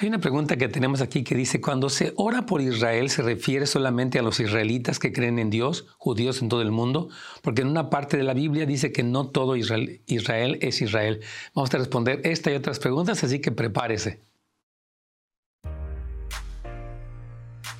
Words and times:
Hay 0.00 0.08
una 0.08 0.18
pregunta 0.18 0.56
que 0.56 0.66
tenemos 0.68 1.02
aquí 1.02 1.24
que 1.24 1.34
dice, 1.34 1.60
cuando 1.60 1.90
se 1.90 2.14
ora 2.16 2.46
por 2.46 2.62
Israel, 2.62 3.10
¿se 3.10 3.20
refiere 3.20 3.66
solamente 3.66 4.18
a 4.18 4.22
los 4.22 4.40
israelitas 4.40 4.98
que 4.98 5.12
creen 5.12 5.38
en 5.38 5.50
Dios, 5.50 5.88
judíos 5.98 6.40
en 6.40 6.48
todo 6.48 6.62
el 6.62 6.70
mundo? 6.70 7.10
Porque 7.42 7.60
en 7.60 7.68
una 7.68 7.90
parte 7.90 8.16
de 8.16 8.22
la 8.22 8.32
Biblia 8.32 8.64
dice 8.64 8.92
que 8.92 9.02
no 9.02 9.28
todo 9.28 9.56
Israel, 9.56 10.00
Israel 10.06 10.56
es 10.62 10.80
Israel. 10.80 11.20
Vamos 11.54 11.74
a 11.74 11.76
responder 11.76 12.22
esta 12.24 12.50
y 12.50 12.54
otras 12.54 12.78
preguntas, 12.78 13.22
así 13.22 13.40
que 13.40 13.52
prepárese. 13.52 14.22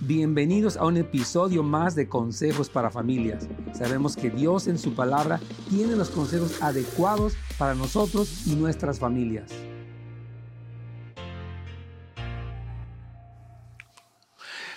Bienvenidos 0.00 0.76
a 0.76 0.84
un 0.84 0.98
episodio 0.98 1.62
más 1.62 1.94
de 1.94 2.06
Consejos 2.06 2.68
para 2.68 2.90
Familias. 2.90 3.48
Sabemos 3.72 4.14
que 4.14 4.28
Dios 4.28 4.66
en 4.66 4.76
su 4.76 4.92
palabra 4.94 5.40
tiene 5.70 5.96
los 5.96 6.10
consejos 6.10 6.60
adecuados 6.60 7.32
para 7.56 7.74
nosotros 7.74 8.46
y 8.46 8.56
nuestras 8.56 8.98
familias. 8.98 9.50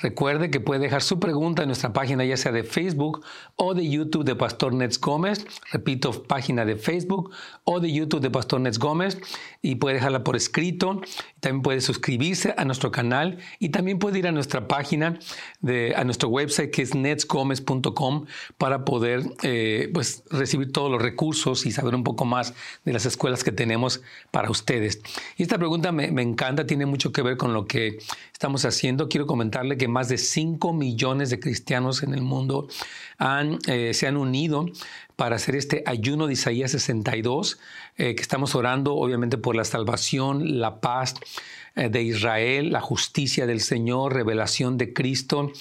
Recuerde 0.00 0.50
que 0.50 0.60
puede 0.60 0.80
dejar 0.80 1.02
su 1.02 1.18
pregunta 1.18 1.62
en 1.62 1.68
nuestra 1.68 1.92
página 1.92 2.24
ya 2.24 2.36
sea 2.36 2.52
de 2.52 2.62
Facebook 2.62 3.24
o 3.56 3.74
de 3.74 3.88
YouTube 3.88 4.24
de 4.24 4.36
Pastor 4.36 4.72
Nets 4.72 5.00
Gómez. 5.00 5.44
Repito, 5.72 6.22
página 6.22 6.64
de 6.64 6.76
Facebook 6.76 7.30
o 7.64 7.80
de 7.80 7.92
YouTube 7.92 8.20
de 8.20 8.30
Pastor 8.30 8.60
Nets 8.60 8.78
Gómez 8.78 9.18
y 9.62 9.76
puede 9.76 9.96
dejarla 9.96 10.24
por 10.24 10.36
escrito. 10.36 11.00
También 11.40 11.62
puede 11.62 11.80
suscribirse 11.80 12.54
a 12.56 12.64
nuestro 12.64 12.90
canal 12.90 13.38
y 13.58 13.70
también 13.70 13.98
puede 13.98 14.18
ir 14.18 14.26
a 14.26 14.32
nuestra 14.32 14.68
página, 14.68 15.18
de, 15.60 15.94
a 15.96 16.04
nuestro 16.04 16.28
website 16.28 16.70
que 16.70 16.82
es 16.82 16.94
netsgomez.com 16.94 18.26
para 18.56 18.84
poder 18.84 19.22
eh, 19.42 19.90
pues, 19.92 20.22
recibir 20.30 20.72
todos 20.72 20.90
los 20.90 21.02
recursos 21.02 21.66
y 21.66 21.72
saber 21.72 21.94
un 21.94 22.04
poco 22.04 22.24
más 22.24 22.54
de 22.84 22.92
las 22.92 23.06
escuelas 23.06 23.44
que 23.44 23.52
tenemos 23.52 24.02
para 24.30 24.50
ustedes. 24.50 25.00
Y 25.36 25.42
esta 25.42 25.58
pregunta 25.58 25.92
me, 25.92 26.10
me 26.10 26.22
encanta, 26.22 26.66
tiene 26.66 26.86
mucho 26.86 27.12
que 27.12 27.22
ver 27.22 27.36
con 27.36 27.52
lo 27.52 27.66
que 27.66 27.98
estamos 28.32 28.64
haciendo. 28.64 29.08
Quiero 29.08 29.26
comentarle 29.26 29.76
que 29.76 29.88
más 29.88 30.08
de 30.08 30.18
5 30.18 30.72
millones 30.72 31.30
de 31.30 31.40
cristianos 31.40 32.02
en 32.02 32.14
el 32.14 32.22
mundo 32.22 32.68
eh, 33.66 33.94
se 33.94 34.06
han 34.06 34.16
unido 34.16 34.66
para 35.16 35.36
hacer 35.36 35.56
este 35.56 35.82
ayuno 35.86 36.28
de 36.28 36.34
Isaías 36.34 36.70
62, 36.70 37.58
eh, 37.96 38.14
que 38.14 38.22
estamos 38.22 38.54
orando 38.54 38.94
obviamente 38.94 39.38
por 39.38 39.56
la 39.56 39.64
salvación, 39.64 40.60
la 40.60 40.80
paz 40.80 41.14
eh, 41.74 41.88
de 41.88 42.02
Israel, 42.02 42.70
la 42.70 42.80
justicia 42.80 43.46
del 43.46 43.60
Señor, 43.60 44.14
revelación 44.14 44.78
de 44.78 44.92
Cristo, 44.92 45.52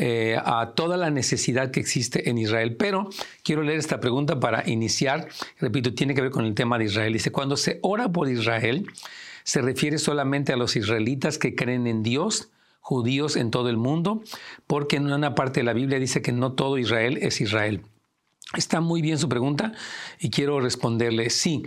a 0.00 0.74
toda 0.76 0.96
la 0.96 1.10
necesidad 1.10 1.72
que 1.72 1.80
existe 1.80 2.30
en 2.30 2.38
Israel. 2.38 2.76
Pero 2.76 3.10
quiero 3.42 3.62
leer 3.64 3.80
esta 3.80 3.98
pregunta 3.98 4.38
para 4.38 4.62
iniciar. 4.70 5.26
Repito, 5.58 5.92
tiene 5.92 6.14
que 6.14 6.20
ver 6.20 6.30
con 6.30 6.44
el 6.44 6.54
tema 6.54 6.78
de 6.78 6.84
Israel. 6.84 7.12
Dice, 7.12 7.32
cuando 7.32 7.56
se 7.56 7.80
ora 7.82 8.08
por 8.08 8.28
Israel, 8.28 8.86
¿se 9.42 9.60
refiere 9.60 9.98
solamente 9.98 10.52
a 10.52 10.56
los 10.56 10.76
israelitas 10.76 11.36
que 11.36 11.56
creen 11.56 11.88
en 11.88 12.04
Dios? 12.04 12.48
Judíos 12.88 13.36
en 13.36 13.50
todo 13.50 13.68
el 13.68 13.76
mundo, 13.76 14.22
porque 14.66 14.96
en 14.96 15.12
una 15.12 15.34
parte 15.34 15.60
de 15.60 15.64
la 15.64 15.74
Biblia 15.74 15.98
dice 15.98 16.22
que 16.22 16.32
no 16.32 16.52
todo 16.52 16.78
Israel 16.78 17.18
es 17.20 17.38
Israel. 17.42 17.82
Está 18.56 18.80
muy 18.80 19.02
bien 19.02 19.18
su 19.18 19.28
pregunta 19.28 19.74
y 20.18 20.30
quiero 20.30 20.58
responderle 20.58 21.28
sí. 21.28 21.64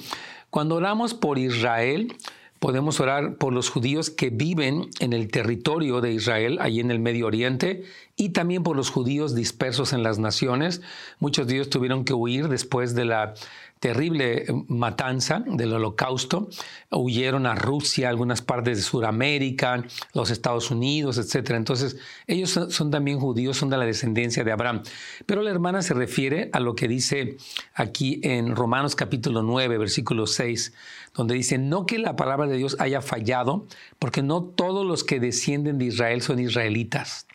Cuando 0.50 0.74
oramos 0.74 1.14
por 1.14 1.38
Israel, 1.38 2.16
podemos 2.58 3.00
orar 3.00 3.36
por 3.36 3.54
los 3.54 3.70
judíos 3.70 4.10
que 4.10 4.32
viven 4.32 4.90
en 5.00 5.14
el 5.14 5.30
territorio 5.30 6.02
de 6.02 6.12
Israel, 6.12 6.58
allí 6.60 6.80
en 6.80 6.90
el 6.90 6.98
Medio 6.98 7.28
Oriente, 7.28 7.84
y 8.22 8.30
también 8.30 8.62
por 8.62 8.78
los 8.78 8.92
judíos 8.92 9.34
dispersos 9.34 9.94
en 9.94 10.04
las 10.04 10.20
naciones. 10.20 10.84
Muchos 11.18 11.48
de 11.48 11.56
ellos 11.56 11.72
tuvieron 11.72 12.06
que 12.06 12.14
huir 12.14 12.50
después 12.50 12.94
de 12.94 13.06
la 13.06 13.34
terrible 13.80 14.44
eh, 14.44 14.46
matanza 14.68 15.44
del 15.44 15.74
holocausto. 15.74 16.48
Huyeron 16.92 17.48
a 17.48 17.56
Rusia, 17.56 18.10
algunas 18.10 18.44
partes 18.44 18.78
de 18.78 18.84
Sudamérica, 18.84 19.84
los 20.14 20.30
Estados 20.30 20.70
Unidos, 20.70 21.18
etc. 21.18 21.54
Entonces, 21.56 21.98
ellos 22.28 22.52
son, 22.52 22.92
también 22.92 23.20
judíos, 23.20 23.58
son 23.58 23.72
de 23.72 23.78
la 23.78 23.86
descendencia 23.86 24.44
de 24.44 24.52
Abraham. 24.52 24.84
Pero 25.26 25.42
la 25.42 25.50
hermana 25.50 25.82
se 25.82 25.96
refiere 25.96 26.52
a 26.54 26.60
lo 26.60 26.76
que 26.76 26.88
dice 26.88 27.38
aquí 27.74 28.22
en 28.24 28.56
Romanos 28.56 28.96
capítulo 28.96 29.42
9, 29.42 29.80
versículo 29.80 30.28
6, 30.28 30.74
donde 31.16 31.34
dice, 31.34 31.58
no 31.58 31.88
que 31.88 31.98
la 31.98 32.16
palabra 32.16 32.46
de 32.46 32.58
Dios 32.58 32.78
haya 32.80 33.02
fallado, 33.02 33.66
porque 33.98 34.22
no 34.22 34.44
todos 34.44 34.86
los 34.86 35.04
que 35.04 35.20
descienden 35.20 35.80
de 35.80 35.86
Israel 35.86 36.22
son 36.22 36.38
israelitas, 36.38 37.26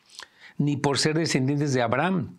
ni 0.59 0.77
por 0.77 0.99
ser 0.99 1.17
descendientes 1.17 1.73
de 1.73 1.83
Abraham 1.83 2.39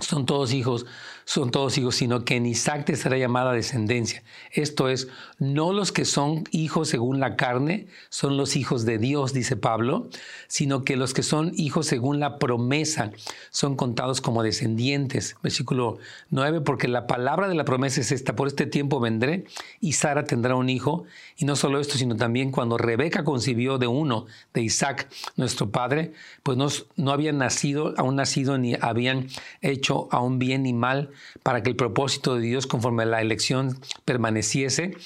son 0.00 0.24
todos 0.24 0.54
hijos, 0.54 0.86
son 1.26 1.50
todos 1.50 1.76
hijos, 1.76 1.96
sino 1.96 2.24
que 2.24 2.36
en 2.36 2.46
Isaac 2.46 2.86
te 2.86 2.96
será 2.96 3.18
llamada 3.18 3.52
descendencia. 3.52 4.22
Esto 4.50 4.88
es, 4.88 5.08
no 5.38 5.74
los 5.74 5.92
que 5.92 6.06
son 6.06 6.44
hijos 6.50 6.88
según 6.88 7.20
la 7.20 7.36
carne 7.36 7.86
son 8.08 8.38
los 8.38 8.56
hijos 8.56 8.86
de 8.86 8.96
Dios, 8.96 9.34
dice 9.34 9.54
Pablo, 9.56 10.08
sino 10.48 10.84
que 10.84 10.96
los 10.96 11.12
que 11.12 11.22
son 11.22 11.52
hijos 11.56 11.86
según 11.86 12.20
la 12.20 12.38
promesa 12.38 13.12
son 13.50 13.76
contados 13.76 14.22
como 14.22 14.42
descendientes. 14.42 15.36
Versículo 15.42 15.98
9, 16.30 16.62
porque 16.62 16.88
la 16.88 17.06
palabra 17.06 17.48
de 17.48 17.54
la 17.54 17.66
promesa 17.66 18.00
es 18.00 18.12
esta, 18.12 18.34
por 18.34 18.48
este 18.48 18.64
tiempo 18.64 18.98
vendré 18.98 19.44
y 19.80 19.92
Sara 19.92 20.24
tendrá 20.24 20.54
un 20.54 20.70
hijo. 20.70 21.04
Y 21.36 21.44
no 21.44 21.54
solo 21.54 21.80
esto, 21.80 21.98
sino 21.98 22.16
también 22.16 22.50
cuando 22.50 22.78
Rebeca 22.78 23.24
concibió 23.24 23.76
de 23.76 23.88
uno, 23.88 24.26
de 24.54 24.62
Isaac, 24.62 25.08
nuestro 25.36 25.70
padre, 25.70 26.12
pues 26.42 26.56
no, 26.56 26.68
no 26.96 27.12
habían 27.12 27.38
nacido, 27.38 27.94
aún 27.98 28.16
nacido, 28.16 28.56
ni 28.56 28.74
habían 28.80 29.28
hecho 29.60 29.81
aún 30.10 30.38
bien 30.38 30.62
ni 30.62 30.72
mal 30.72 31.10
para 31.42 31.62
que 31.62 31.70
el 31.70 31.76
propósito 31.76 32.34
de 32.36 32.42
Dios 32.42 32.66
conforme 32.66 33.02
a 33.02 33.06
la 33.06 33.20
elección 33.20 33.78
permaneciese, 34.04 34.96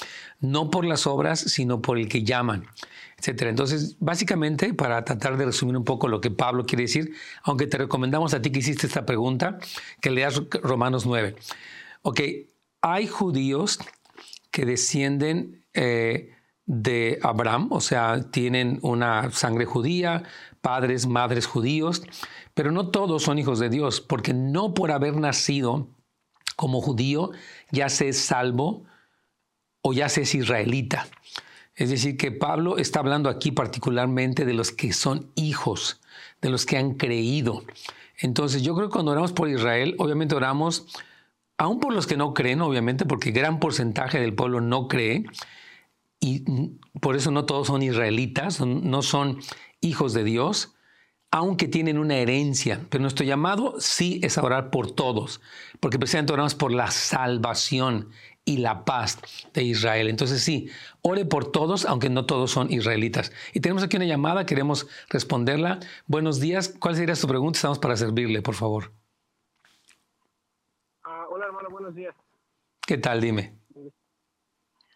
no 0.41 0.70
por 0.70 0.84
las 0.84 1.06
obras, 1.06 1.41
sino 1.41 1.81
por 1.81 1.98
el 1.98 2.09
que 2.09 2.22
llaman, 2.22 2.66
etc. 3.19 3.42
Entonces, 3.42 3.97
básicamente, 4.00 4.75
para 4.75 5.04
tratar 5.04 5.36
de 5.36 5.47
resumir 5.47 5.76
un 5.76 5.84
poco 5.84 6.09
lo 6.09 6.20
que 6.20 6.31
Pablo 6.31 6.66
quiere 6.66 6.84
decir, 6.84 7.12
aunque 7.42 7.66
te 7.66 7.78
recomendamos 7.78 8.34
a 8.34 8.42
ti 8.42 8.50
que 8.50 8.60
hiciste 8.60 8.86
esta 8.86 9.06
pregunta, 9.06 9.59
que 10.00 10.10
leas 10.10 10.42
Romanos 10.62 11.06
9. 11.06 11.36
Ok, 12.03 12.20
hay 12.82 13.06
judíos 13.06 13.78
que 14.50 14.65
descienden 14.65 15.65
eh, 15.75 16.32
de 16.66 17.19
Abraham, 17.22 17.69
o 17.70 17.81
sea, 17.81 18.31
tienen 18.31 18.78
una 18.82 19.31
sangre 19.31 19.65
judía, 19.66 20.25
padres, 20.66 21.06
madres 21.06 21.47
judíos, 21.47 22.03
pero 22.53 22.72
no 22.72 22.88
todos 22.88 23.22
son 23.22 23.38
hijos 23.38 23.60
de 23.60 23.69
Dios, 23.69 24.00
porque 24.00 24.34
no 24.34 24.75
por 24.75 24.91
haber 24.91 25.15
nacido 25.15 25.87
como 26.56 26.81
judío 26.81 27.31
ya 27.71 27.88
se 27.88 28.09
es 28.09 28.19
salvo 28.19 28.82
o 29.81 29.93
ya 29.93 30.09
se 30.09 30.22
es 30.22 30.34
israelita. 30.34 31.06
Es 31.77 31.91
decir, 31.91 32.16
que 32.16 32.32
Pablo 32.32 32.78
está 32.78 32.99
hablando 32.99 33.28
aquí 33.28 33.53
particularmente 33.53 34.44
de 34.44 34.54
los 34.54 34.72
que 34.72 34.93
son 34.93 35.31
hijos, 35.37 36.00
de 36.43 36.50
los 36.50 36.66
que 36.66 36.77
han 36.77 36.94
creído. 36.94 37.62
Entonces 38.19 38.62
yo 38.62 38.75
creo 38.75 38.88
que 38.88 38.94
cuando 38.94 39.12
oramos 39.12 39.33
por 39.33 39.48
Israel, 39.48 39.94
obviamente 39.98 40.34
oramos, 40.34 40.87
aún 41.59 41.78
por 41.78 41.93
los 41.93 42.09
que 42.09 42.16
no 42.16 42.34
creen, 42.34 42.60
obviamente, 42.60 43.04
porque 43.04 43.31
gran 43.31 43.60
porcentaje 43.60 44.19
del 44.19 44.34
pueblo 44.34 44.60
no 44.60 44.88
cree, 44.88 45.27
y 46.19 46.43
por 47.00 47.15
eso 47.15 47.31
no 47.31 47.44
todos 47.44 47.69
son 47.69 47.83
israelitas, 47.83 48.60
no 48.60 49.03
son 49.03 49.38
hijos 49.81 50.14
de 50.14 50.25
Dios, 50.25 50.76
aunque 51.31 51.69
tienen 51.69 51.98
una 51.98 52.16
herencia, 52.16 52.87
pero 52.88 53.03
nuestro 53.03 53.24
llamado 53.24 53.74
sí 53.78 54.21
es 54.22 54.39
a 54.39 54.42
orar 54.42 54.71
por 54.71 54.91
todos, 54.92 55.41
porque 55.80 55.98
precisamente 55.98 56.33
oramos 56.33 56.54
por 56.54 56.72
la 56.72 56.91
salvación 56.91 58.10
y 58.45 58.59
la 58.59 58.84
paz 58.84 59.18
de 59.53 59.65
Israel. 59.65 60.09
Entonces 60.09 60.42
sí, 60.42 60.71
ore 61.03 61.24
por 61.24 61.51
todos, 61.51 61.84
aunque 61.84 62.09
no 62.09 62.27
todos 62.27 62.53
son 62.53 62.72
israelitas. 62.72 63.33
Y 63.53 63.60
tenemos 63.60 63.83
aquí 63.83 63.97
una 63.97 64.06
llamada, 64.06 64.47
queremos 64.47 64.89
responderla. 65.09 65.80
Buenos 66.06 66.41
días, 66.41 66.74
¿cuál 66.78 66.95
sería 66.95 67.16
su 67.16 67.27
pregunta? 67.27 67.56
Estamos 67.59 67.78
para 67.80 67.97
servirle, 67.97 68.41
por 68.42 68.54
favor. 68.54 68.92
Ah, 71.03 71.27
hola 71.28 71.47
hermano, 71.47 71.68
buenos 71.71 71.95
días. 71.95 72.15
¿Qué 72.86 72.98
tal? 72.98 73.21
Dime. 73.21 73.53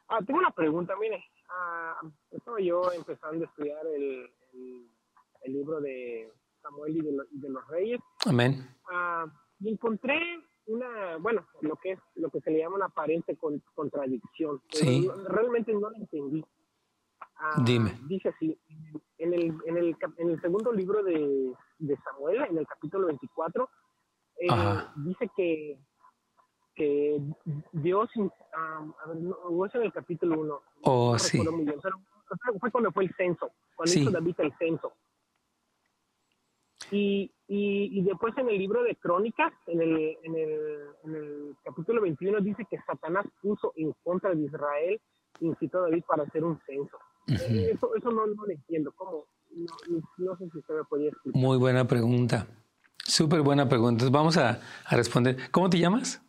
Ah, 0.08 0.19
tengo 0.25 0.38
una 0.38 0.52
pregunta, 0.52 0.94
mire. 1.00 1.25
Ah, 1.49 2.00
estaba 2.31 2.60
yo 2.60 2.93
empezando 2.93 3.44
a 3.44 3.49
estudiar 3.49 3.84
el 3.87 4.31
el 5.42 5.52
libro 5.52 5.80
de 5.80 6.32
Samuel 6.62 6.96
y 6.96 7.00
de, 7.00 7.48
los 7.48 7.68
Reyes. 7.68 8.00
Amén. 8.26 8.68
Ah, 8.90 9.26
y 9.60 9.70
encontré 9.70 10.20
una, 10.66 11.16
bueno, 11.18 11.46
lo 11.62 11.76
que 11.76 11.92
es 11.92 11.98
lo 12.14 12.30
que 12.30 12.40
se 12.40 12.50
le 12.50 12.58
llama 12.58 12.76
una 12.76 12.86
aparente 12.86 13.36
contradicción. 13.74 14.60
Sí. 14.70 15.08
Realmente 15.26 15.72
no 15.72 15.90
la 15.90 15.98
entendí. 15.98 16.44
Ah, 17.36 17.62
Dime. 17.64 17.98
Dice 18.06 18.28
así, 18.28 18.58
en 19.18 19.34
el, 19.34 19.54
en, 19.66 19.76
el, 19.78 19.96
en 20.18 20.30
el 20.30 20.40
segundo 20.40 20.72
libro 20.72 21.02
de 21.02 21.54
de 21.80 21.96
Samuel, 22.04 22.42
en 22.48 22.58
el 22.58 22.66
capítulo 22.66 23.06
24, 23.06 23.68
eh, 24.36 24.48
dice 24.96 25.30
que, 25.36 25.78
que 26.74 27.20
Dios, 27.72 28.10
a 28.52 29.08
ver, 29.08 29.16
no, 29.16 29.66
es 29.66 29.74
en 29.74 29.82
el 29.82 29.92
capítulo 29.92 30.40
1. 30.40 30.60
Oh, 30.82 31.18
sí. 31.18 31.42
Fue 32.61 32.71
cuando 32.71 32.93
fue 32.93 33.05
el 33.05 33.15
censo, 33.15 33.50
cuando 33.75 33.94
hizo 33.94 34.11
David 34.11 34.35
el 34.38 34.53
censo. 34.59 34.93
Y, 36.91 37.31
y, 37.47 38.03
después 38.03 38.37
en 38.38 38.49
el 38.49 38.59
libro 38.59 38.82
de 38.82 38.97
Crónicas, 38.97 39.53
en 39.67 39.81
el, 39.81 40.17
en, 40.25 40.35
el, 40.35 40.87
en 41.05 41.15
el 41.15 41.56
capítulo 41.65 42.00
21, 42.03 42.41
dice 42.41 42.67
que 42.69 42.79
Satanás 42.87 43.27
puso 43.41 43.73
en 43.77 43.93
contra 44.03 44.35
de 44.35 44.43
Israel, 44.43 45.00
incitó 45.41 45.79
a 45.79 45.82
David 45.82 46.05
para 46.09 46.25
hacer 46.25 46.43
un 46.43 46.59
censo. 46.67 46.99
Eso, 47.27 47.94
eso 47.94 48.11
no, 48.11 48.27
no 48.27 48.47
lo 48.47 48.50
entiendo. 48.50 48.93
¿Cómo? 48.97 49.27
No, 50.19 50.37
sé 50.37 50.49
si 50.50 50.59
usted 50.59 50.75
me 50.75 50.85
podía 50.85 51.09
explicar. 51.11 51.41
Muy 51.41 51.59
buena 51.59 51.87
pregunta. 51.87 52.47
Súper 52.99 53.43
buena 53.43 53.69
pregunta. 53.69 54.05
Entonces 54.05 54.12
vamos 54.12 54.37
a, 54.37 54.61
a, 54.87 54.97
responder. 54.97 55.37
¿Cómo 55.50 55.71
te 55.71 55.79
llamas? 55.79 56.23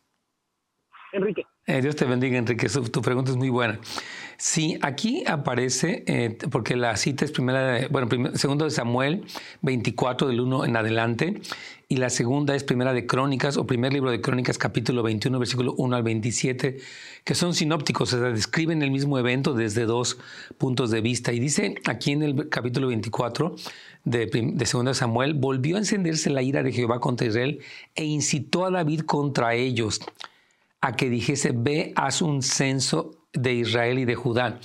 Enrique. 1.13 1.45
Eh, 1.67 1.81
Dios 1.81 1.95
te 1.95 2.05
bendiga, 2.05 2.37
Enrique. 2.37 2.67
Tu 2.67 3.01
pregunta 3.01 3.29
es 3.31 3.37
muy 3.37 3.49
buena. 3.49 3.79
Sí, 4.37 4.79
aquí 4.81 5.23
aparece, 5.27 6.03
eh, 6.07 6.35
porque 6.49 6.75
la 6.75 6.97
cita 6.97 7.23
es 7.23 7.31
primera, 7.31 7.87
bueno, 7.91 8.09
segundo 8.33 8.65
de 8.65 8.71
Samuel 8.71 9.23
24 9.61 10.27
del 10.27 10.39
1 10.39 10.65
en 10.65 10.75
adelante, 10.75 11.39
y 11.87 11.97
la 11.97 12.09
segunda 12.09 12.55
es 12.55 12.63
primera 12.63 12.91
de 12.93 13.05
Crónicas, 13.05 13.57
o 13.57 13.67
primer 13.67 13.93
libro 13.93 14.09
de 14.09 14.19
Crónicas, 14.19 14.57
capítulo 14.57 15.03
21, 15.03 15.37
versículo 15.37 15.75
1 15.77 15.95
al 15.95 16.01
27, 16.01 16.79
que 17.23 17.35
son 17.35 17.53
sinópticos, 17.53 18.11
o 18.13 18.19
sea, 18.19 18.31
describen 18.31 18.81
el 18.81 18.89
mismo 18.89 19.19
evento 19.19 19.53
desde 19.53 19.85
dos 19.85 20.17
puntos 20.57 20.89
de 20.89 21.01
vista. 21.01 21.31
Y 21.31 21.39
dice 21.39 21.75
aquí 21.85 22.11
en 22.11 22.23
el 22.23 22.49
capítulo 22.49 22.87
24 22.87 23.55
de, 24.05 24.25
de 24.25 24.65
segundo 24.65 24.89
de 24.89 24.95
Samuel, 24.95 25.35
volvió 25.35 25.75
a 25.75 25.79
encenderse 25.79 26.31
la 26.31 26.41
ira 26.41 26.63
de 26.63 26.71
Jehová 26.71 26.99
contra 26.99 27.27
Israel 27.27 27.59
e 27.93 28.05
incitó 28.05 28.65
a 28.65 28.71
David 28.71 29.01
contra 29.01 29.53
ellos 29.53 30.01
a 30.81 30.95
que 30.95 31.09
dijese, 31.09 31.51
ve, 31.53 31.93
haz 31.95 32.21
un 32.21 32.41
censo 32.41 33.25
de 33.33 33.53
Israel 33.53 33.99
y 33.99 34.05
de 34.05 34.15
Judá. 34.15 34.59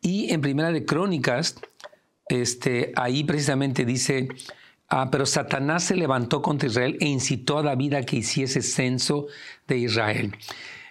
Y 0.00 0.32
en 0.32 0.40
Primera 0.40 0.72
de 0.72 0.84
Crónicas, 0.84 1.56
este, 2.28 2.92
ahí 2.96 3.24
precisamente 3.24 3.84
dice, 3.84 4.28
ah, 4.88 5.08
pero 5.10 5.24
Satanás 5.24 5.84
se 5.84 5.96
levantó 5.96 6.42
contra 6.42 6.68
Israel 6.68 6.96
e 7.00 7.06
incitó 7.06 7.58
a 7.58 7.62
David 7.62 7.94
a 7.94 8.02
que 8.02 8.16
hiciese 8.16 8.62
censo 8.62 9.26
de 9.68 9.78
Israel. 9.78 10.36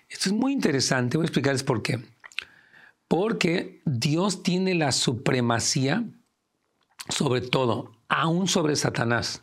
Esto 0.10 0.30
es 0.30 0.34
muy 0.34 0.54
interesante, 0.54 1.18
voy 1.18 1.26
a 1.26 1.28
explicarles 1.28 1.64
por 1.64 1.82
qué. 1.82 2.00
Porque 3.08 3.82
Dios 3.86 4.42
tiene 4.42 4.74
la 4.74 4.94
supremacía 4.94 6.06
sobre 7.10 7.42
todo, 7.42 7.92
aún 8.08 8.48
sobre 8.48 8.76
Satanás. 8.76 9.42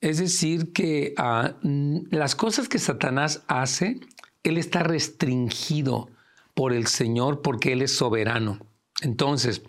Es 0.00 0.18
decir, 0.18 0.72
que 0.72 1.14
ah, 1.16 1.54
las 1.62 2.34
cosas 2.34 2.68
que 2.68 2.78
Satanás 2.78 3.42
hace, 3.48 4.00
él 4.44 4.58
está 4.58 4.82
restringido 4.82 6.10
por 6.54 6.72
el 6.72 6.86
Señor 6.86 7.42
porque 7.42 7.72
Él 7.72 7.82
es 7.82 7.96
soberano. 7.96 8.58
Entonces, 9.00 9.62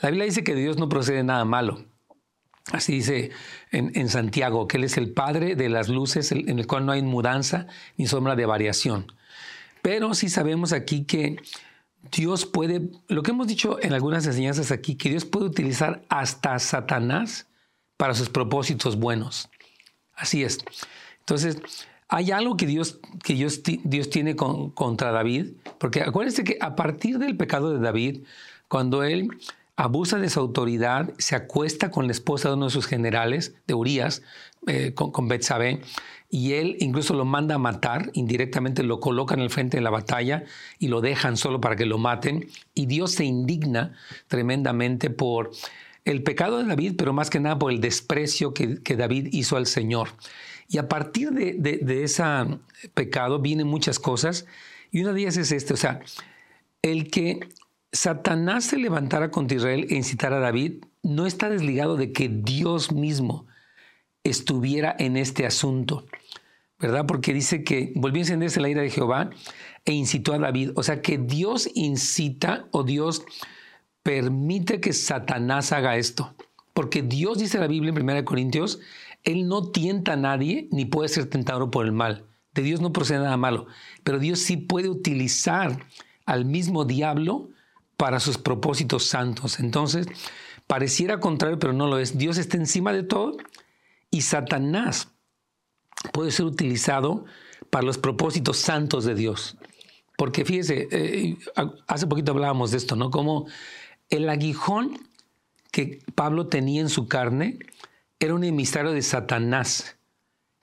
la 0.00 0.10
Biblia 0.10 0.26
dice 0.26 0.44
que 0.44 0.54
de 0.54 0.60
Dios 0.60 0.78
no 0.78 0.88
procede 0.88 1.24
nada 1.24 1.44
malo. 1.44 1.84
Así 2.70 2.94
dice 2.94 3.32
en, 3.72 4.08
Santiago, 4.08 4.68
que 4.68 4.76
Él 4.76 4.84
es 4.84 4.96
el 4.96 5.12
Padre 5.12 5.56
de 5.56 5.68
las 5.68 5.88
luces 5.88 6.30
en 6.30 6.58
el 6.58 6.66
cual 6.68 6.86
no 6.86 6.92
hay 6.92 7.02
mudanza 7.02 7.66
ni 7.96 8.06
sombra 8.06 8.36
de 8.36 8.46
variación. 8.46 9.12
Pero 9.82 10.14
sí 10.14 10.28
sabemos 10.28 10.72
aquí 10.72 11.04
que 11.04 11.38
Dios 12.12 12.46
puede, 12.46 12.82
lo 13.08 13.22
que 13.24 13.32
hemos 13.32 13.48
dicho 13.48 13.82
en 13.82 13.92
algunas 13.92 14.26
enseñanzas 14.26 14.70
aquí, 14.70 14.94
que 14.94 15.10
Dios 15.10 15.24
puede 15.24 15.46
utilizar 15.46 16.04
hasta 16.08 16.58
Satanás 16.60 17.48
para 17.96 18.14
sus 18.14 18.28
propósitos 18.28 18.96
buenos. 18.96 19.48
Así 20.14 20.44
es. 20.44 20.58
Entonces, 21.18 21.58
hay 22.12 22.30
algo 22.30 22.58
que 22.58 22.66
Dios, 22.66 23.00
que 23.24 23.32
Dios, 23.32 23.62
Dios 23.64 24.10
tiene 24.10 24.36
contra 24.36 25.12
David, 25.12 25.52
porque 25.78 26.02
acuérdense 26.02 26.44
que 26.44 26.58
a 26.60 26.76
partir 26.76 27.18
del 27.18 27.38
pecado 27.38 27.72
de 27.72 27.78
David, 27.78 28.24
cuando 28.68 29.02
él 29.02 29.28
abusa 29.76 30.18
de 30.18 30.28
su 30.28 30.38
autoridad, 30.38 31.14
se 31.16 31.36
acuesta 31.36 31.90
con 31.90 32.04
la 32.04 32.12
esposa 32.12 32.50
de 32.50 32.56
uno 32.56 32.66
de 32.66 32.70
sus 32.70 32.86
generales, 32.86 33.54
de 33.66 33.72
Urias, 33.72 34.20
eh, 34.66 34.92
con, 34.92 35.10
con 35.10 35.26
Betsabé, 35.26 35.80
y 36.28 36.52
él 36.52 36.76
incluso 36.80 37.14
lo 37.14 37.24
manda 37.24 37.54
a 37.54 37.58
matar, 37.58 38.10
indirectamente 38.12 38.82
lo 38.82 39.00
coloca 39.00 39.34
en 39.34 39.40
el 39.40 39.48
frente 39.48 39.78
de 39.78 39.82
la 39.82 39.88
batalla 39.88 40.44
y 40.78 40.88
lo 40.88 41.00
dejan 41.00 41.38
solo 41.38 41.62
para 41.62 41.76
que 41.76 41.86
lo 41.86 41.96
maten, 41.96 42.46
y 42.74 42.84
Dios 42.84 43.12
se 43.12 43.24
indigna 43.24 43.94
tremendamente 44.28 45.08
por 45.08 45.50
el 46.04 46.22
pecado 46.22 46.58
de 46.58 46.64
David, 46.64 46.92
pero 46.98 47.14
más 47.14 47.30
que 47.30 47.40
nada 47.40 47.58
por 47.58 47.72
el 47.72 47.80
desprecio 47.80 48.52
que, 48.52 48.82
que 48.82 48.96
David 48.96 49.28
hizo 49.32 49.56
al 49.56 49.64
Señor. 49.66 50.10
Y 50.72 50.78
a 50.78 50.88
partir 50.88 51.32
de, 51.32 52.02
ese 52.02 52.24
pecado 52.94 53.40
vienen 53.40 53.66
muchas 53.66 53.98
cosas, 53.98 54.46
y 54.90 55.02
una 55.02 55.12
de 55.12 55.20
ellas 55.20 55.36
es 55.36 55.52
este, 55.52 55.74
o 55.74 55.76
sea, 55.76 56.00
el 56.80 57.10
que 57.10 57.40
Satanás 57.92 58.64
se 58.64 58.78
levantara 58.78 59.30
contra 59.30 59.58
Israel 59.58 59.86
e 59.90 59.96
incitara 59.96 60.38
a 60.38 60.40
David 60.40 60.82
no 61.02 61.26
está 61.26 61.50
desligado 61.50 61.98
de 61.98 62.12
que 62.12 62.30
Dios 62.30 62.90
mismo 62.90 63.46
estuviera 64.24 64.96
en 64.98 65.18
este 65.18 65.44
asunto, 65.44 66.06
¿verdad? 66.78 67.04
Porque 67.04 67.34
dice 67.34 67.64
que 67.64 67.92
volvió 67.94 68.20
a 68.20 68.24
encenderse 68.24 68.58
la 68.58 68.70
ira 68.70 68.80
de 68.80 68.88
Jehová 68.88 69.28
e 69.84 69.92
incitó 69.92 70.32
a 70.32 70.38
David. 70.38 70.70
O 70.74 70.82
sea 70.82 71.02
que 71.02 71.18
Dios 71.18 71.68
incita 71.74 72.66
o 72.70 72.82
Dios 72.82 73.26
permite 74.02 74.80
que 74.80 74.94
Satanás 74.94 75.70
haga 75.72 75.98
esto. 75.98 76.34
Porque 76.72 77.02
Dios 77.02 77.38
dice 77.38 77.58
la 77.58 77.66
Biblia 77.66 77.92
en 77.94 78.02
1 78.02 78.24
Corintios 78.24 78.80
él 79.24 79.48
no 79.48 79.70
tienta 79.70 80.14
a 80.14 80.16
nadie 80.16 80.68
ni 80.70 80.84
puede 80.84 81.08
ser 81.08 81.26
tentado 81.26 81.70
por 81.70 81.84
el 81.84 81.92
mal. 81.92 82.26
De 82.54 82.62
Dios 82.62 82.80
no 82.80 82.92
procede 82.92 83.20
nada 83.20 83.36
malo, 83.36 83.66
pero 84.04 84.18
Dios 84.18 84.40
sí 84.40 84.56
puede 84.56 84.88
utilizar 84.88 85.86
al 86.26 86.44
mismo 86.44 86.84
diablo 86.84 87.50
para 87.96 88.20
sus 88.20 88.36
propósitos 88.36 89.06
santos. 89.06 89.60
Entonces, 89.60 90.06
pareciera 90.66 91.20
contrario, 91.20 91.58
pero 91.58 91.72
no 91.72 91.86
lo 91.86 91.98
es. 91.98 92.18
Dios 92.18 92.36
está 92.36 92.56
encima 92.56 92.92
de 92.92 93.04
todo 93.04 93.36
y 94.10 94.22
Satanás 94.22 95.08
puede 96.12 96.30
ser 96.30 96.46
utilizado 96.46 97.24
para 97.70 97.86
los 97.86 97.96
propósitos 97.96 98.58
santos 98.58 99.04
de 99.04 99.14
Dios. 99.14 99.56
Porque 100.16 100.44
fíjese, 100.44 100.88
eh, 100.90 101.38
hace 101.86 102.06
poquito 102.06 102.32
hablábamos 102.32 102.72
de 102.72 102.76
esto, 102.76 102.96
¿no? 102.96 103.10
Como 103.10 103.46
el 104.10 104.28
aguijón 104.28 104.98
que 105.70 106.00
Pablo 106.14 106.48
tenía 106.48 106.82
en 106.82 106.90
su 106.90 107.08
carne 107.08 107.58
era 108.22 108.34
un 108.34 108.44
emisario 108.44 108.92
de 108.92 109.02
Satanás, 109.02 109.96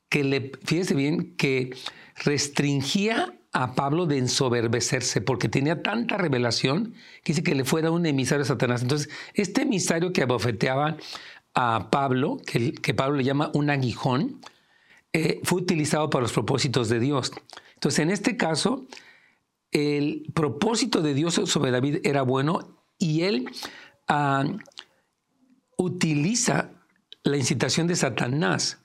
que 0.08 0.24
le, 0.24 0.51
fíjese 0.63 0.96
bien, 0.96 1.36
que 1.36 1.75
restringía 2.16 3.34
a 3.51 3.75
Pablo 3.75 4.06
de 4.06 4.18
ensoberbecerse, 4.18 5.22
porque 5.22 5.50
tenía 5.50 5.82
tanta 5.82 6.18
revelación 6.18 6.94
que 7.24 7.34
dice 7.34 7.44
que 7.44 7.56
le 7.56 7.66
fuera 7.66 7.92
un 7.92 8.06
emisario 8.06 8.44
de 8.44 8.48
Satanás. 8.48 8.82
Entonces, 8.82 9.10
este 9.34 9.63
emisario 9.63 10.13
que 10.13 10.22
abofeteaba 10.22 10.98
a 11.54 11.89
Pablo, 11.92 12.38
que, 12.46 12.74
que 12.74 12.94
Pablo 12.94 13.18
le 13.18 13.24
llama 13.24 13.51
un 13.54 13.70
aguijón, 13.70 14.39
eh, 15.12 15.42
fue 15.44 15.62
utilizado 15.62 16.10
para 16.10 16.22
los 16.24 16.34
propósitos 16.34 16.88
de 16.88 17.00
Dios. 17.00 17.32
Entonces, 17.74 18.00
en 18.00 18.12
este 18.12 18.38
caso, 18.38 18.86
el 19.72 20.32
propósito 20.34 21.01
de 21.01 21.13
Dios 21.13 21.42
sobre 21.46 21.72
David 21.72 22.00
era 22.04 22.22
bueno 22.22 22.78
y 22.98 23.24
él 23.24 23.50
ah, 24.08 24.46
utiliza 25.78 26.78
la 27.29 27.38
incitación 27.38 27.88
de 27.88 27.95
Satanás 27.95 28.79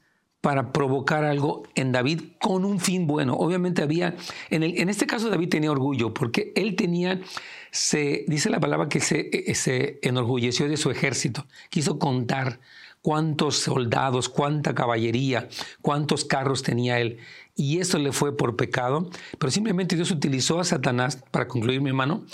para 0.44 0.72
provocar 0.72 1.24
algo 1.24 1.62
en 1.74 1.90
David 1.90 2.20
con 2.38 2.66
un 2.66 2.78
fin 2.78 3.06
bueno. 3.06 3.32
Obviamente 3.34 3.82
había, 3.82 4.14
en, 4.50 4.62
el, 4.62 4.78
en 4.78 4.90
este 4.90 5.06
caso 5.06 5.30
David 5.30 5.48
tenía 5.48 5.72
orgullo, 5.72 6.12
porque 6.12 6.52
él 6.54 6.76
tenía, 6.76 7.22
se 7.70 8.26
dice 8.28 8.50
la 8.50 8.60
palabra 8.60 8.90
que 8.90 9.00
se, 9.00 9.30
eh, 9.32 9.54
se 9.54 9.98
enorgulleció 10.02 10.68
de 10.68 10.76
su 10.76 10.90
ejército, 10.90 11.46
quiso 11.70 11.98
contar 11.98 12.60
cuántos 13.00 13.56
soldados, 13.56 14.28
cuánta 14.28 14.74
caballería, 14.74 15.48
cuántos 15.80 16.26
carros 16.26 16.62
tenía 16.62 17.00
él. 17.00 17.16
Y 17.56 17.78
eso 17.78 17.98
le 17.98 18.12
fue 18.12 18.36
por 18.36 18.54
pecado, 18.56 19.08
pero 19.38 19.50
simplemente 19.50 19.96
Dios 19.96 20.10
utilizó 20.10 20.60
a 20.60 20.64
Satanás, 20.64 21.24
para 21.30 21.48
concluir 21.48 21.80
mi 21.80 21.88
hermano, 21.88 22.26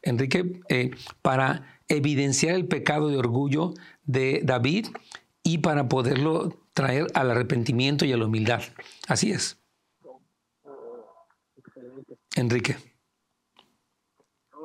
Enrique, 0.00 0.60
eh, 0.70 0.92
para 1.20 1.80
evidenciar 1.88 2.54
el 2.54 2.66
pecado 2.66 3.08
de 3.08 3.18
orgullo 3.18 3.74
de 4.04 4.40
David 4.42 4.86
y 5.48 5.58
para 5.58 5.88
poderlo 5.88 6.50
traer 6.74 7.06
al 7.14 7.30
arrepentimiento 7.30 8.04
y 8.04 8.12
a 8.12 8.18
la 8.18 8.26
humildad. 8.26 8.60
Así 9.08 9.32
es. 9.32 9.58
Excelente. 11.56 12.18
Enrique. 12.36 12.76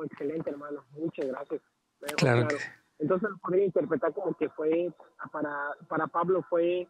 excelente, 0.04 0.50
hermano. 0.50 0.84
Muchas 0.90 1.26
gracias. 1.26 1.62
Claro, 2.18 2.48
Que... 2.48 2.56
Entonces 2.98 3.30
podría 3.42 3.64
interpretar 3.64 4.12
como 4.12 4.36
que 4.36 4.50
fue, 4.50 4.92
para, 5.32 5.70
para 5.88 6.06
Pablo 6.06 6.44
fue 6.48 6.86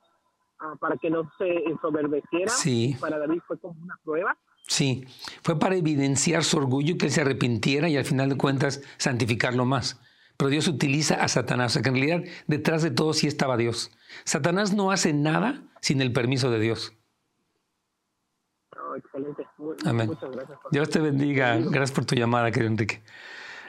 ah, 0.58 0.74
para 0.80 0.96
que 0.96 1.08
no 1.08 1.30
se 1.38 1.48
ensoberbeciera. 1.68 2.50
Sí. 2.50 2.96
Para 3.00 3.18
David 3.18 3.40
fue 3.46 3.58
como 3.58 3.80
una 3.80 3.96
prueba. 4.02 4.36
Sí, 4.66 5.04
fue 5.42 5.58
para 5.58 5.76
evidenciar 5.76 6.42
su 6.42 6.56
orgullo, 6.56 6.98
que 6.98 7.06
él 7.06 7.12
se 7.12 7.20
arrepintiera 7.20 7.88
y 7.88 7.96
al 7.96 8.04
final 8.04 8.30
de 8.30 8.36
cuentas 8.36 8.82
santificarlo 8.96 9.64
más. 9.64 10.00
Pero 10.36 10.50
Dios 10.50 10.68
utiliza 10.68 11.16
a 11.16 11.28
Satanás. 11.28 11.72
O 11.72 11.74
sea 11.74 11.82
que 11.82 11.88
en 11.90 11.94
realidad 11.94 12.24
detrás 12.46 12.82
de 12.82 12.90
todo 12.90 13.12
sí 13.12 13.26
estaba 13.26 13.56
Dios. 13.56 13.90
Satanás 14.24 14.72
no 14.72 14.90
hace 14.90 15.12
nada 15.12 15.62
sin 15.80 16.00
el 16.00 16.12
permiso 16.12 16.50
de 16.50 16.60
Dios. 16.60 16.92
excelente. 18.96 19.46
Amén. 19.84 20.08
Muchas 20.08 20.30
gracias. 20.30 20.58
Dios 20.70 20.90
te 20.90 21.00
bendiga. 21.00 21.56
Gracias 21.58 21.92
por 21.92 22.04
tu 22.04 22.14
llamada, 22.14 22.50
querido 22.50 22.70
Enrique. 22.70 23.02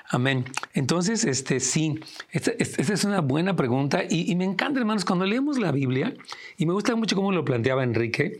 Amén. 0.10 0.46
Entonces, 0.74 1.26
este 1.26 1.60
sí, 1.60 2.00
esta, 2.30 2.52
es 2.52 3.04
una 3.04 3.22
buena 3.22 3.56
pregunta 3.56 4.04
y, 4.08 4.32
y, 4.32 4.36
me 4.36 4.46
encanta, 4.46 4.80
hermanos, 4.80 5.04
cuando 5.04 5.26
leemos 5.26 5.58
la 5.58 5.72
Biblia, 5.72 6.14
y 6.58 6.68
me 6.68 6.74
gusta 6.74 6.96
mucho 6.96 7.16
cómo 7.16 7.32
lo 7.32 7.44
planteaba 7.44 7.84
Enrique, 7.84 8.40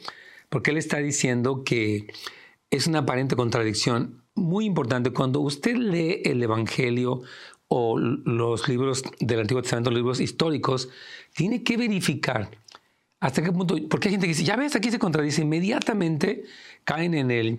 porque 0.50 0.70
él 0.72 0.78
está 0.78 0.98
diciendo 0.98 1.64
que 1.64 2.06
es 2.70 2.86
una 2.86 3.00
aparente 3.00 3.36
contradicción 3.36 4.24
muy 4.36 4.66
importante. 4.66 5.12
Cuando 5.12 5.40
usted 5.40 5.76
lee 5.76 6.22
el 6.26 6.44
Evangelio 6.44 7.22
o 7.78 8.00
los 8.00 8.70
libros 8.70 9.04
del 9.20 9.42
Antiguo 9.42 9.62
Testamento, 9.62 9.92
los 9.92 10.00
libros 10.00 10.22
históricos, 10.22 10.88
tiene 11.34 11.62
que 11.62 11.76
verificar 11.76 12.50
hasta 13.20 13.44
qué 13.44 13.52
punto, 13.52 13.76
porque 13.90 14.08
hay 14.08 14.14
gente 14.14 14.28
que 14.28 14.34
dice, 14.34 14.46
ya 14.46 14.56
ves, 14.56 14.78
aquí 14.78 14.92
se 14.92 14.98
contradice, 14.98 15.42
inmediatamente 15.42 16.46
caen 16.86 17.14
en, 17.14 17.32
el, 17.32 17.58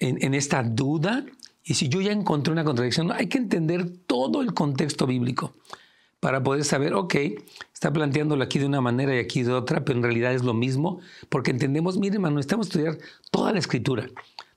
en, 0.00 0.34
esta 0.34 0.64
duda, 0.64 1.24
y 1.62 1.74
si 1.74 1.88
yo 1.88 2.00
ya 2.00 2.10
encontré 2.10 2.52
una 2.52 2.64
contradicción, 2.64 3.12
hay 3.12 3.28
que 3.28 3.38
entender 3.38 3.88
todo 4.08 4.42
el 4.42 4.54
contexto 4.54 5.06
bíblico 5.06 5.54
para 6.18 6.42
poder 6.42 6.64
saber, 6.64 6.92
ok, 6.94 7.14
está 7.72 7.92
planteándolo 7.92 8.42
aquí 8.42 8.58
de 8.58 8.66
una 8.66 8.80
manera 8.80 9.14
y 9.14 9.20
aquí 9.20 9.44
de 9.44 9.52
otra, 9.52 9.84
pero 9.84 9.98
en 9.98 10.02
realidad 10.02 10.34
es 10.34 10.42
lo 10.42 10.54
mismo, 10.54 10.98
porque 11.28 11.52
entendemos, 11.52 11.96
miren, 11.96 12.14
hermano, 12.14 12.36
necesitamos 12.36 12.66
estudiar 12.66 12.98
toda 13.30 13.52
la 13.52 13.60
escritura. 13.60 14.08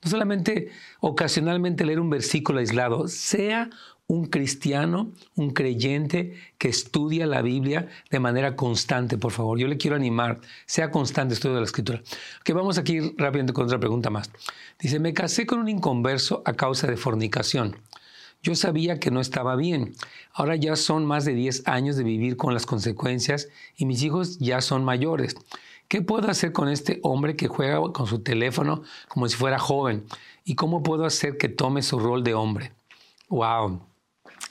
No 0.03 0.09
solamente 0.09 0.69
ocasionalmente 1.01 1.85
leer 1.85 1.99
un 1.99 2.09
versículo 2.09 2.59
aislado, 2.59 3.07
sea 3.07 3.69
un 4.09 4.27
cristiano, 4.27 5.11
un 5.35 5.51
creyente 5.51 6.33
que 6.57 6.69
estudia 6.69 7.27
la 7.27 7.41
Biblia 7.41 7.89
de 8.09 8.21
manera 8.21 8.55
constante, 8.55 9.17
por 9.17 9.33
favor. 9.33 9.59
Yo 9.59 9.67
le 9.67 9.77
quiero 9.77 9.97
animar, 9.97 10.39
sea 10.65 10.91
constante 10.91 11.33
estudio 11.33 11.55
de 11.55 11.61
la 11.61 11.65
escritura. 11.65 12.01
Que 12.45 12.53
vamos 12.53 12.77
aquí 12.77 12.99
rápidamente 13.17 13.51
con 13.51 13.65
otra 13.65 13.79
pregunta 13.79 14.09
más. 14.09 14.31
Dice, 14.79 14.99
me 14.99 15.13
casé 15.13 15.45
con 15.45 15.59
un 15.59 15.67
inconverso 15.67 16.41
a 16.45 16.53
causa 16.53 16.87
de 16.87 16.95
fornicación. 16.95 17.75
Yo 18.41 18.55
sabía 18.55 18.97
que 18.99 19.11
no 19.11 19.19
estaba 19.19 19.57
bien. 19.57 19.93
Ahora 20.33 20.55
ya 20.55 20.77
son 20.77 21.05
más 21.05 21.25
de 21.25 21.33
10 21.33 21.67
años 21.67 21.97
de 21.97 22.03
vivir 22.03 22.37
con 22.37 22.53
las 22.53 22.65
consecuencias 22.65 23.49
y 23.75 23.85
mis 23.85 24.03
hijos 24.03 24.39
ya 24.39 24.61
son 24.61 24.85
mayores. 24.85 25.35
¿Qué 25.89 26.01
puedo 26.01 26.29
hacer 26.29 26.53
con 26.53 26.69
este 26.69 26.99
hombre 27.03 27.35
que 27.35 27.47
juega 27.47 27.81
con 27.91 28.07
su 28.07 28.19
teléfono 28.19 28.83
como 29.09 29.27
si 29.27 29.35
fuera 29.35 29.59
joven? 29.59 30.05
¿Y 30.45 30.55
cómo 30.55 30.81
puedo 30.81 31.03
hacer 31.03 31.37
que 31.37 31.49
tome 31.49 31.81
su 31.81 31.99
rol 31.99 32.23
de 32.23 32.35
hombre? 32.35 32.71
¡Wow! 33.27 33.81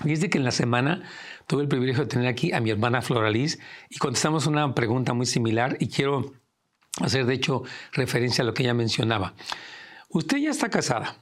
Fíjese 0.03 0.29
que 0.29 0.39
en 0.39 0.45
la 0.45 0.51
semana 0.51 1.03
tuve 1.47 1.63
el 1.63 1.69
privilegio 1.69 2.05
de 2.05 2.09
tener 2.09 2.29
aquí 2.29 2.53
a 2.53 2.61
mi 2.61 2.71
hermana 2.71 3.01
Floraliz 3.01 3.59
y 3.89 3.97
contestamos 3.97 4.47
una 4.47 4.75
pregunta 4.75 5.15
muy 5.15 5.27
similar 5.27 5.77
y 5.81 5.89
quiero 5.89 6.35
hacer 7.01 7.25
de 7.27 7.35
hecho 7.35 7.63
referencia 7.93 8.43
a 8.43 8.47
lo 8.47 8.53
que 8.53 8.63
ella 8.63 8.75
mencionaba. 8.75 9.35
Usted 10.09 10.39
ya 10.39 10.51
está 10.51 10.69
casada, 10.69 11.17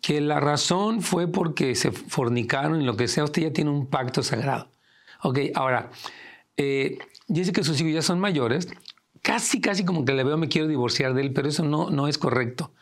que 0.00 0.20
la 0.20 0.40
razón 0.40 1.02
fue 1.02 1.26
porque 1.26 1.74
se 1.74 1.90
fornicaron 1.90 2.80
y 2.80 2.84
lo 2.84 2.96
que 2.96 3.08
sea, 3.08 3.24
usted 3.24 3.42
ya 3.42 3.52
tiene 3.52 3.70
un 3.70 3.86
pacto 3.88 4.22
sagrado. 4.22 4.70
Ok, 5.22 5.38
ahora, 5.54 5.90
eh, 6.56 6.98
dice 7.26 7.52
que 7.52 7.64
sus 7.64 7.80
hijos 7.80 7.92
ya 7.92 8.02
son 8.02 8.20
mayores, 8.20 8.68
casi, 9.20 9.60
casi 9.60 9.84
como 9.84 10.04
que 10.04 10.12
le 10.12 10.22
veo 10.22 10.36
me 10.36 10.48
quiero 10.48 10.68
divorciar 10.68 11.14
de 11.14 11.22
él, 11.22 11.32
pero 11.32 11.48
eso 11.48 11.64
no, 11.64 11.90
no 11.90 12.06
es 12.06 12.18
correcto. 12.18 12.72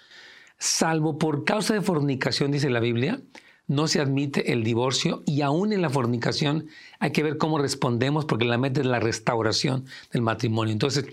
Salvo 0.58 1.18
por 1.18 1.44
causa 1.44 1.74
de 1.74 1.80
fornicación, 1.80 2.50
dice 2.50 2.70
la 2.70 2.80
Biblia, 2.80 3.20
no 3.66 3.88
se 3.88 4.00
admite 4.00 4.52
el 4.52 4.62
divorcio 4.64 5.22
y 5.26 5.42
aún 5.42 5.72
en 5.72 5.82
la 5.82 5.90
fornicación 5.90 6.68
hay 6.98 7.10
que 7.12 7.22
ver 7.22 7.38
cómo 7.38 7.58
respondemos 7.58 8.24
porque 8.24 8.44
la 8.44 8.58
meta 8.58 8.80
es 8.80 8.86
la 8.86 9.00
restauración 9.00 9.86
del 10.12 10.22
matrimonio. 10.22 10.72
Entonces, 10.72 11.06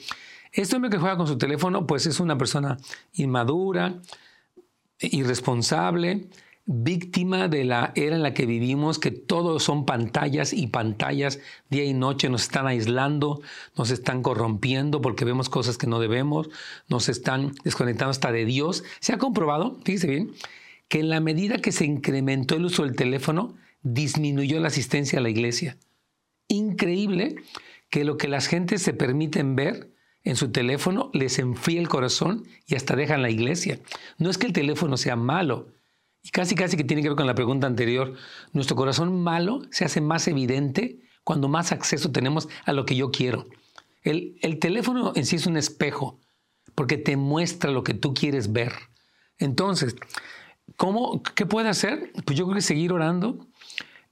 este 0.51 0.75
hombre 0.75 0.91
que 0.91 0.97
juega 0.97 1.17
con 1.17 1.27
su 1.27 1.37
teléfono 1.37 1.87
pues 1.87 2.05
es 2.05 2.19
una 2.19 2.37
persona 2.37 2.77
inmadura, 3.13 4.01
irresponsable, 4.99 6.27
víctima 6.65 7.49
de 7.49 7.65
la 7.65 7.91
era 7.95 8.15
en 8.15 8.23
la 8.23 8.33
que 8.33 8.45
vivimos, 8.45 8.97
que 8.97 9.11
todos 9.11 9.63
son 9.63 9.85
pantallas 9.85 10.53
y 10.53 10.67
pantallas, 10.67 11.39
día 11.69 11.83
y 11.83 11.93
noche 11.93 12.29
nos 12.29 12.43
están 12.43 12.67
aislando, 12.67 13.41
nos 13.75 13.89
están 13.89 14.21
corrompiendo 14.21 15.01
porque 15.01 15.25
vemos 15.25 15.49
cosas 15.49 15.77
que 15.77 15.87
no 15.87 15.99
debemos, 15.99 16.49
nos 16.87 17.09
están 17.09 17.53
desconectando 17.63 18.11
hasta 18.11 18.31
de 18.31 18.45
Dios. 18.45 18.83
Se 18.99 19.13
ha 19.13 19.17
comprobado, 19.17 19.77
fíjese 19.83 20.07
bien, 20.07 20.31
que 20.87 20.99
en 20.99 21.09
la 21.09 21.19
medida 21.19 21.57
que 21.57 21.71
se 21.71 21.85
incrementó 21.85 22.55
el 22.55 22.65
uso 22.65 22.83
del 22.83 22.95
teléfono, 22.95 23.55
disminuyó 23.81 24.59
la 24.59 24.67
asistencia 24.67 25.19
a 25.19 25.21
la 25.21 25.29
iglesia. 25.29 25.77
Increíble 26.47 27.35
que 27.89 28.03
lo 28.03 28.17
que 28.17 28.27
las 28.27 28.47
gentes 28.47 28.81
se 28.81 28.93
permiten 28.93 29.55
ver 29.55 29.91
en 30.23 30.35
su 30.35 30.51
teléfono 30.51 31.09
les 31.13 31.37
enfría 31.39 31.81
el 31.81 31.89
corazón 31.89 32.47
y 32.65 32.75
hasta 32.75 32.95
dejan 32.95 33.21
la 33.21 33.29
iglesia. 33.29 33.79
No 34.17 34.29
es 34.29 34.37
que 34.37 34.47
el 34.47 34.53
teléfono 34.53 34.97
sea 34.97 35.15
malo, 35.15 35.73
y 36.23 36.29
casi 36.29 36.55
casi 36.55 36.77
que 36.77 36.85
tiene 36.85 37.03
que 37.03 37.09
ver 37.09 37.17
con 37.17 37.27
la 37.27 37.35
pregunta 37.35 37.67
anterior, 37.67 38.15
nuestro 38.53 38.77
corazón 38.77 39.21
malo 39.21 39.61
se 39.71 39.83
hace 39.83 39.99
más 39.99 40.27
evidente 40.29 41.01
cuando 41.25 41.49
más 41.49 41.73
acceso 41.73 42.11
tenemos 42.11 42.47
a 42.65 42.71
lo 42.71 42.85
que 42.85 42.95
yo 42.95 43.11
quiero. 43.11 43.47
El, 44.03 44.37
el 44.41 44.59
teléfono 44.59 45.11
en 45.15 45.25
sí 45.25 45.35
es 45.35 45.45
un 45.45 45.57
espejo, 45.57 46.19
porque 46.75 46.97
te 46.97 47.17
muestra 47.17 47.71
lo 47.71 47.83
que 47.83 47.93
tú 47.93 48.13
quieres 48.13 48.53
ver. 48.53 48.73
Entonces, 49.37 49.95
¿Cómo, 50.77 51.21
¿Qué 51.35 51.45
puede 51.45 51.69
hacer? 51.69 52.11
Pues 52.25 52.37
yo 52.37 52.45
creo 52.45 52.55
que 52.55 52.61
seguir 52.61 52.91
orando, 52.91 53.47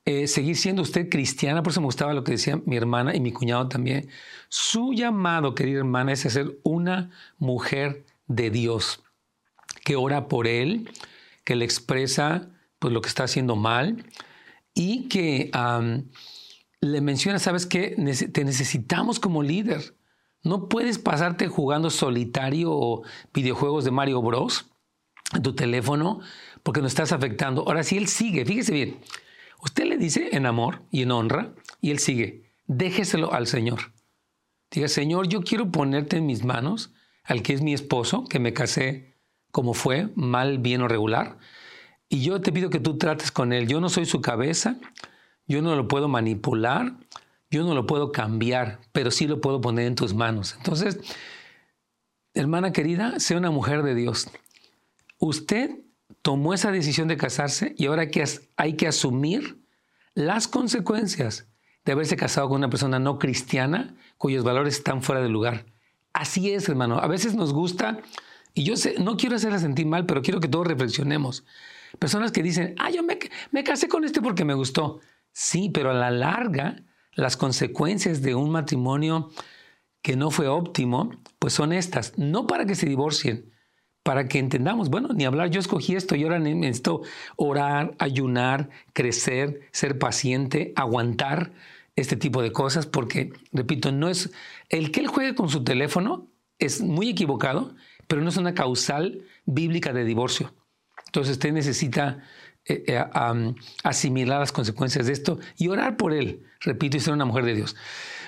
eh, 0.05 0.27
seguir 0.27 0.57
siendo 0.57 0.81
usted 0.81 1.09
cristiana, 1.09 1.63
por 1.63 1.71
eso 1.71 1.81
me 1.81 1.85
gustaba 1.85 2.13
lo 2.13 2.23
que 2.23 2.33
decía 2.33 2.61
mi 2.65 2.75
hermana 2.75 3.15
y 3.15 3.19
mi 3.19 3.31
cuñado 3.31 3.67
también. 3.67 4.09
Su 4.49 4.93
llamado, 4.93 5.55
querida 5.55 5.79
hermana, 5.79 6.11
es 6.11 6.21
ser 6.21 6.59
una 6.63 7.11
mujer 7.37 8.05
de 8.27 8.49
Dios, 8.49 9.03
que 9.83 9.95
ora 9.95 10.27
por 10.27 10.47
él, 10.47 10.89
que 11.43 11.55
le 11.55 11.65
expresa 11.65 12.49
pues, 12.79 12.93
lo 12.93 13.01
que 13.01 13.09
está 13.09 13.23
haciendo 13.23 13.55
mal 13.55 14.05
y 14.73 15.07
que 15.07 15.51
le 16.81 17.01
menciona, 17.01 17.39
¿sabes 17.39 17.65
qué? 17.65 17.95
Te 18.31 18.43
necesitamos 18.43 19.19
como 19.19 19.43
líder. 19.43 19.95
No 20.43 20.69
puedes 20.69 20.97
pasarte 20.97 21.47
jugando 21.47 21.91
solitario 21.91 22.71
o 22.71 23.03
videojuegos 23.33 23.85
de 23.85 23.91
Mario 23.91 24.21
Bros 24.21 24.71
tu 25.39 25.55
teléfono 25.55 26.19
porque 26.63 26.81
nos 26.81 26.91
estás 26.91 27.11
afectando. 27.11 27.63
Ahora, 27.67 27.83
si 27.83 27.97
él 27.97 28.07
sigue, 28.07 28.45
fíjese 28.45 28.73
bien, 28.73 28.99
usted 29.61 29.85
le 29.85 29.97
dice 29.97 30.29
en 30.33 30.45
amor 30.45 30.81
y 30.91 31.03
en 31.03 31.11
honra 31.11 31.53
y 31.81 31.91
él 31.91 31.99
sigue, 31.99 32.51
déjeselo 32.67 33.33
al 33.33 33.47
Señor. 33.47 33.91
Diga, 34.71 34.87
Señor, 34.87 35.27
yo 35.27 35.41
quiero 35.41 35.71
ponerte 35.71 36.17
en 36.17 36.25
mis 36.25 36.43
manos 36.43 36.91
al 37.23 37.41
que 37.43 37.53
es 37.53 37.61
mi 37.61 37.73
esposo, 37.73 38.25
que 38.25 38.39
me 38.39 38.53
casé 38.53 39.15
como 39.51 39.73
fue, 39.73 40.09
mal, 40.15 40.59
bien 40.59 40.81
o 40.81 40.87
regular, 40.87 41.37
y 42.07 42.23
yo 42.23 42.41
te 42.41 42.51
pido 42.51 42.69
que 42.69 42.79
tú 42.79 42.97
trates 42.97 43.31
con 43.31 43.53
él. 43.53 43.67
Yo 43.67 43.79
no 43.81 43.89
soy 43.89 44.05
su 44.05 44.21
cabeza, 44.21 44.77
yo 45.45 45.61
no 45.61 45.75
lo 45.75 45.87
puedo 45.87 46.07
manipular, 46.07 46.93
yo 47.49 47.63
no 47.63 47.73
lo 47.73 47.85
puedo 47.85 48.11
cambiar, 48.11 48.79
pero 48.91 49.11
sí 49.11 49.27
lo 49.27 49.41
puedo 49.41 49.61
poner 49.61 49.87
en 49.87 49.95
tus 49.95 50.13
manos. 50.13 50.55
Entonces, 50.57 50.99
hermana 52.33 52.71
querida, 52.71 53.19
sea 53.19 53.37
una 53.37 53.51
mujer 53.51 53.83
de 53.83 53.95
Dios. 53.95 54.29
Usted 55.19 55.79
tomó 56.21 56.53
esa 56.53 56.71
decisión 56.71 57.07
de 57.07 57.17
casarse 57.17 57.73
y 57.77 57.87
ahora 57.87 58.07
hay 58.57 58.73
que 58.73 58.87
asumir 58.87 59.59
las 60.13 60.47
consecuencias 60.47 61.47
de 61.85 61.91
haberse 61.93 62.15
casado 62.15 62.49
con 62.49 62.57
una 62.57 62.69
persona 62.69 62.99
no 62.99 63.17
cristiana 63.17 63.95
cuyos 64.17 64.43
valores 64.43 64.77
están 64.77 65.01
fuera 65.01 65.21
de 65.21 65.29
lugar. 65.29 65.65
Así 66.13 66.51
es, 66.51 66.67
hermano. 66.69 66.99
A 66.99 67.07
veces 67.07 67.35
nos 67.35 67.53
gusta, 67.53 67.99
y 68.53 68.63
yo 68.63 68.75
no 68.99 69.17
quiero 69.17 69.37
hacerla 69.37 69.59
sentir 69.59 69.85
mal, 69.85 70.05
pero 70.05 70.21
quiero 70.21 70.39
que 70.39 70.47
todos 70.47 70.67
reflexionemos. 70.67 71.45
Personas 71.97 72.31
que 72.31 72.43
dicen, 72.43 72.75
ah, 72.79 72.91
yo 72.91 73.01
me 73.03 73.63
casé 73.63 73.87
con 73.87 74.03
este 74.03 74.21
porque 74.21 74.45
me 74.45 74.53
gustó. 74.53 74.99
Sí, 75.31 75.69
pero 75.73 75.91
a 75.91 75.93
la 75.93 76.11
larga, 76.11 76.83
las 77.13 77.37
consecuencias 77.37 78.21
de 78.21 78.35
un 78.35 78.51
matrimonio 78.51 79.29
que 80.01 80.15
no 80.15 80.31
fue 80.31 80.47
óptimo, 80.47 81.11
pues 81.39 81.53
son 81.53 81.73
estas. 81.73 82.17
No 82.17 82.47
para 82.47 82.65
que 82.65 82.75
se 82.75 82.87
divorcien, 82.87 83.50
para 84.03 84.27
que 84.27 84.39
entendamos, 84.39 84.89
bueno, 84.89 85.09
ni 85.13 85.25
hablar, 85.25 85.49
yo 85.49 85.59
escogí 85.59 85.95
esto 85.95 86.15
y 86.15 86.23
ahora 86.23 86.39
necesito 86.39 87.01
orar, 87.35 87.93
ayunar, 87.99 88.69
crecer, 88.93 89.61
ser 89.71 89.99
paciente, 89.99 90.73
aguantar 90.75 91.51
este 91.95 92.15
tipo 92.15 92.41
de 92.41 92.51
cosas, 92.51 92.85
porque, 92.85 93.31
repito, 93.51 93.91
no 93.91 94.09
es, 94.09 94.31
el 94.69 94.91
que 94.91 95.01
él 95.01 95.07
juegue 95.07 95.35
con 95.35 95.49
su 95.49 95.63
teléfono 95.63 96.27
es 96.57 96.81
muy 96.81 97.09
equivocado, 97.09 97.75
pero 98.07 98.21
no 98.21 98.29
es 98.29 98.37
una 98.37 98.53
causal 98.53 99.21
bíblica 99.45 99.93
de 99.93 100.03
divorcio. 100.03 100.53
Entonces 101.07 101.33
usted 101.33 101.51
necesita 101.51 102.23
eh, 102.65 102.83
eh, 102.87 103.03
asimilar 103.83 104.39
las 104.39 104.51
consecuencias 104.51 105.07
de 105.07 105.13
esto 105.13 105.39
y 105.57 105.67
orar 105.67 105.97
por 105.97 106.13
él, 106.13 106.43
repito, 106.61 106.97
y 106.97 106.99
ser 106.99 107.13
una 107.13 107.25
mujer 107.25 107.45
de 107.45 107.55
Dios. 107.55 107.75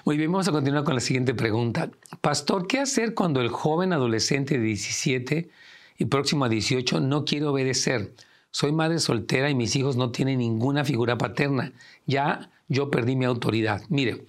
Muy 0.05 0.17
bien, 0.17 0.31
vamos 0.31 0.48
a 0.48 0.51
continuar 0.51 0.83
con 0.83 0.95
la 0.95 1.00
siguiente 1.00 1.33
pregunta. 1.33 1.89
Pastor, 2.22 2.67
¿qué 2.67 2.79
hacer 2.79 3.13
cuando 3.13 3.41
el 3.41 3.50
joven 3.50 3.93
adolescente 3.93 4.57
de 4.57 4.63
17 4.65 5.50
y 5.98 6.05
próximo 6.05 6.45
a 6.45 6.50
18 6.50 7.00
no 7.00 7.24
quiere 7.25 7.45
obedecer? 7.45 8.13
soy 8.53 8.72
madre 8.72 9.00
soltera 9.00 9.50
y 9.50 9.55
mis 9.55 9.75
hijos 9.75 9.98
no 9.98 10.12
tienen 10.12 10.38
ninguna 10.38 10.86
figura 10.86 11.17
paterna. 11.17 11.74
Ya 12.05 12.51
yo 12.67 12.91
perdí 12.91 13.15
mi 13.15 13.25
autoridad. 13.25 13.81
Mire, 13.89 14.25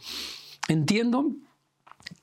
entiendo 0.67 1.31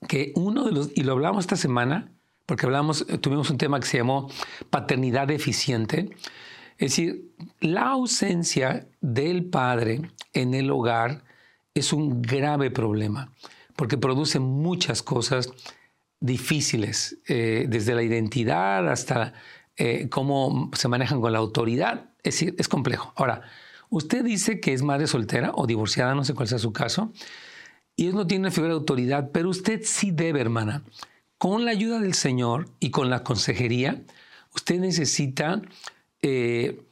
que 0.07 0.33
uno 0.35 0.65
de 0.65 0.71
los, 0.71 0.89
y 0.95 1.03
lo 1.03 1.11
hablamos 1.11 1.43
esta 1.43 1.57
semana, 1.57 2.11
porque 2.47 2.65
hablamos, 2.65 3.05
tuvimos 3.21 3.51
un 3.51 3.59
tema 3.59 3.79
que 3.79 3.85
se 3.85 3.97
llamó 3.97 4.31
paternidad 4.71 5.27
deficiente. 5.27 6.09
Es 6.79 6.91
decir, 6.91 7.29
la 7.59 7.89
ausencia 7.89 8.87
del 8.99 9.45
padre 9.45 10.01
en 10.33 10.55
el 10.55 10.71
hogar 10.71 11.23
es 11.73 11.93
un 11.93 12.21
grave 12.21 12.71
problema, 12.71 13.31
porque 13.75 13.97
produce 13.97 14.39
muchas 14.39 15.01
cosas 15.01 15.49
difíciles, 16.19 17.17
eh, 17.27 17.65
desde 17.67 17.95
la 17.95 18.03
identidad 18.03 18.89
hasta 18.89 19.33
eh, 19.75 20.09
cómo 20.09 20.69
se 20.73 20.87
manejan 20.87 21.21
con 21.21 21.33
la 21.33 21.39
autoridad. 21.39 22.11
Es 22.23 22.41
es 22.41 22.67
complejo. 22.67 23.13
Ahora, 23.15 23.41
usted 23.89 24.23
dice 24.23 24.59
que 24.59 24.73
es 24.73 24.83
madre 24.83 25.07
soltera 25.07 25.51
o 25.55 25.65
divorciada, 25.65 26.13
no 26.13 26.23
sé 26.23 26.33
cuál 26.33 26.47
sea 26.47 26.59
su 26.59 26.73
caso, 26.73 27.11
y 27.95 28.07
él 28.07 28.15
no 28.15 28.27
tiene 28.27 28.43
una 28.45 28.51
figura 28.51 28.73
de 28.73 28.79
autoridad, 28.79 29.31
pero 29.31 29.49
usted 29.49 29.81
sí 29.83 30.11
debe, 30.11 30.41
hermana, 30.41 30.83
con 31.37 31.65
la 31.65 31.71
ayuda 31.71 31.99
del 31.99 32.13
Señor 32.13 32.69
y 32.79 32.91
con 32.91 33.09
la 33.09 33.23
consejería, 33.23 34.03
usted 34.53 34.79
necesita 34.79 35.61
eh, 36.21 36.83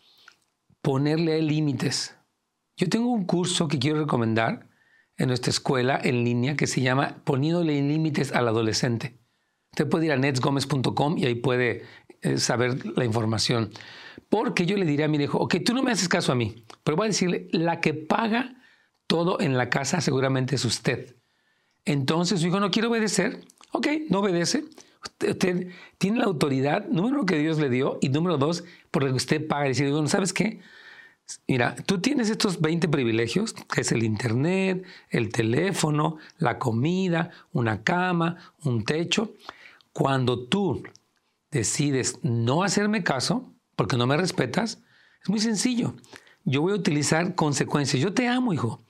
ponerle 0.82 1.42
límites. 1.42 2.16
Yo 2.76 2.90
tengo 2.90 3.10
un 3.10 3.26
curso 3.26 3.68
que 3.68 3.78
quiero 3.78 4.00
recomendar 4.00 4.69
en 5.20 5.28
nuestra 5.28 5.52
escuela 5.52 6.00
en 6.02 6.24
línea 6.24 6.56
que 6.56 6.66
se 6.66 6.82
llama 6.82 7.18
Poniéndole 7.26 7.80
límites 7.82 8.32
al 8.32 8.48
adolescente. 8.48 9.20
Usted 9.72 9.88
puede 9.88 10.08
ir 10.08 10.14
a 10.14 10.18
netsgomez.com 10.18 11.18
y 11.18 11.26
ahí 11.26 11.36
puede 11.36 11.84
eh, 12.22 12.38
saber 12.38 12.98
la 12.98 13.06
información. 13.06 13.70
Porque 14.30 14.66
yo 14.66 14.78
le 14.78 14.86
diré 14.86 15.04
a 15.04 15.08
mi 15.08 15.18
hijo, 15.18 15.38
ok, 15.38 15.58
tú 15.64 15.74
no 15.74 15.84
me 15.84 15.92
haces 15.92 16.08
caso 16.08 16.32
a 16.32 16.36
mí, 16.36 16.64
pero 16.84 16.98
voy 16.98 17.06
a 17.06 17.10
decirle, 17.10 17.48
la 17.52 17.82
que 17.82 17.94
paga 17.94 18.56
todo 19.08 19.40
en 19.40 19.58
la 19.58 19.70
casa 19.70 20.02
seguramente 20.02 20.56
es 20.56 20.66
usted. 20.66 21.16
Entonces 21.86 22.40
su 22.42 22.48
hijo 22.48 22.60
no 22.60 22.72
quiere 22.72 22.88
obedecer, 22.88 23.42
ok, 23.72 23.88
no 24.10 24.20
obedece. 24.20 24.64
Usted, 25.04 25.68
tiene 25.98 26.20
la 26.20 26.26
autoridad, 26.26 26.88
número 26.88 27.18
uno, 27.18 27.26
que 27.26 27.38
Dios 27.38 27.58
le 27.58 27.70
dio, 27.70 27.98
y 28.02 28.10
número 28.10 28.38
dos, 28.38 28.64
por 28.92 29.04
lo 29.04 29.10
que 29.10 29.16
usted 29.16 29.48
paga. 29.48 29.66
Y 29.66 29.70
decir, 29.70 29.94
¿sabes 30.08 30.34
qué? 30.34 30.60
Mira, 31.48 31.76
tú 31.76 32.02
tienes 32.02 32.30
estos 32.30 32.60
20 32.62 32.88
privilegios, 32.88 33.54
que 33.54 33.82
es 33.82 33.92
el 33.92 34.04
internet, 34.04 34.84
el 35.10 35.30
teléfono, 35.30 36.18
la 36.38 36.58
comida, 36.58 37.32
una 37.52 37.84
cama, 37.84 38.54
un 38.64 38.84
techo. 38.84 39.34
Cuando 39.94 40.48
tú 40.48 40.84
decides 41.52 42.20
no 42.24 42.64
hacerme 42.64 43.04
caso, 43.04 43.52
porque 43.76 43.98
no 43.98 44.08
me 44.08 44.18
respetas, 44.18 44.82
es 45.22 45.30
muy 45.30 45.40
sencillo. 45.40 45.96
Yo 46.46 46.62
voy 46.62 46.74
a 46.74 46.76
utilizar 46.76 47.36
consecuencias. 47.36 48.02
Yo 48.02 48.14
te 48.14 48.28
amo, 48.28 48.54
hijo, 48.54 48.82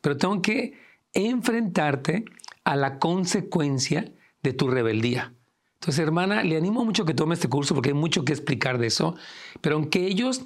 pero 0.00 0.16
tengo 0.16 0.40
que 0.42 0.78
enfrentarte 1.12 2.24
a 2.64 2.76
la 2.76 2.98
consecuencia 2.98 4.12
de 4.42 4.52
tu 4.52 4.68
rebeldía. 4.68 5.32
Entonces, 5.80 6.00
hermana, 6.00 6.42
le 6.42 6.56
animo 6.56 6.84
mucho 6.84 7.04
que 7.04 7.14
tome 7.14 7.34
este 7.34 7.48
curso 7.48 7.74
porque 7.74 7.90
hay 7.90 7.94
mucho 7.94 8.24
que 8.24 8.32
explicar 8.32 8.78
de 8.78 8.88
eso. 8.88 9.16
Pero 9.60 9.76
aunque 9.76 10.06
ellos, 10.06 10.42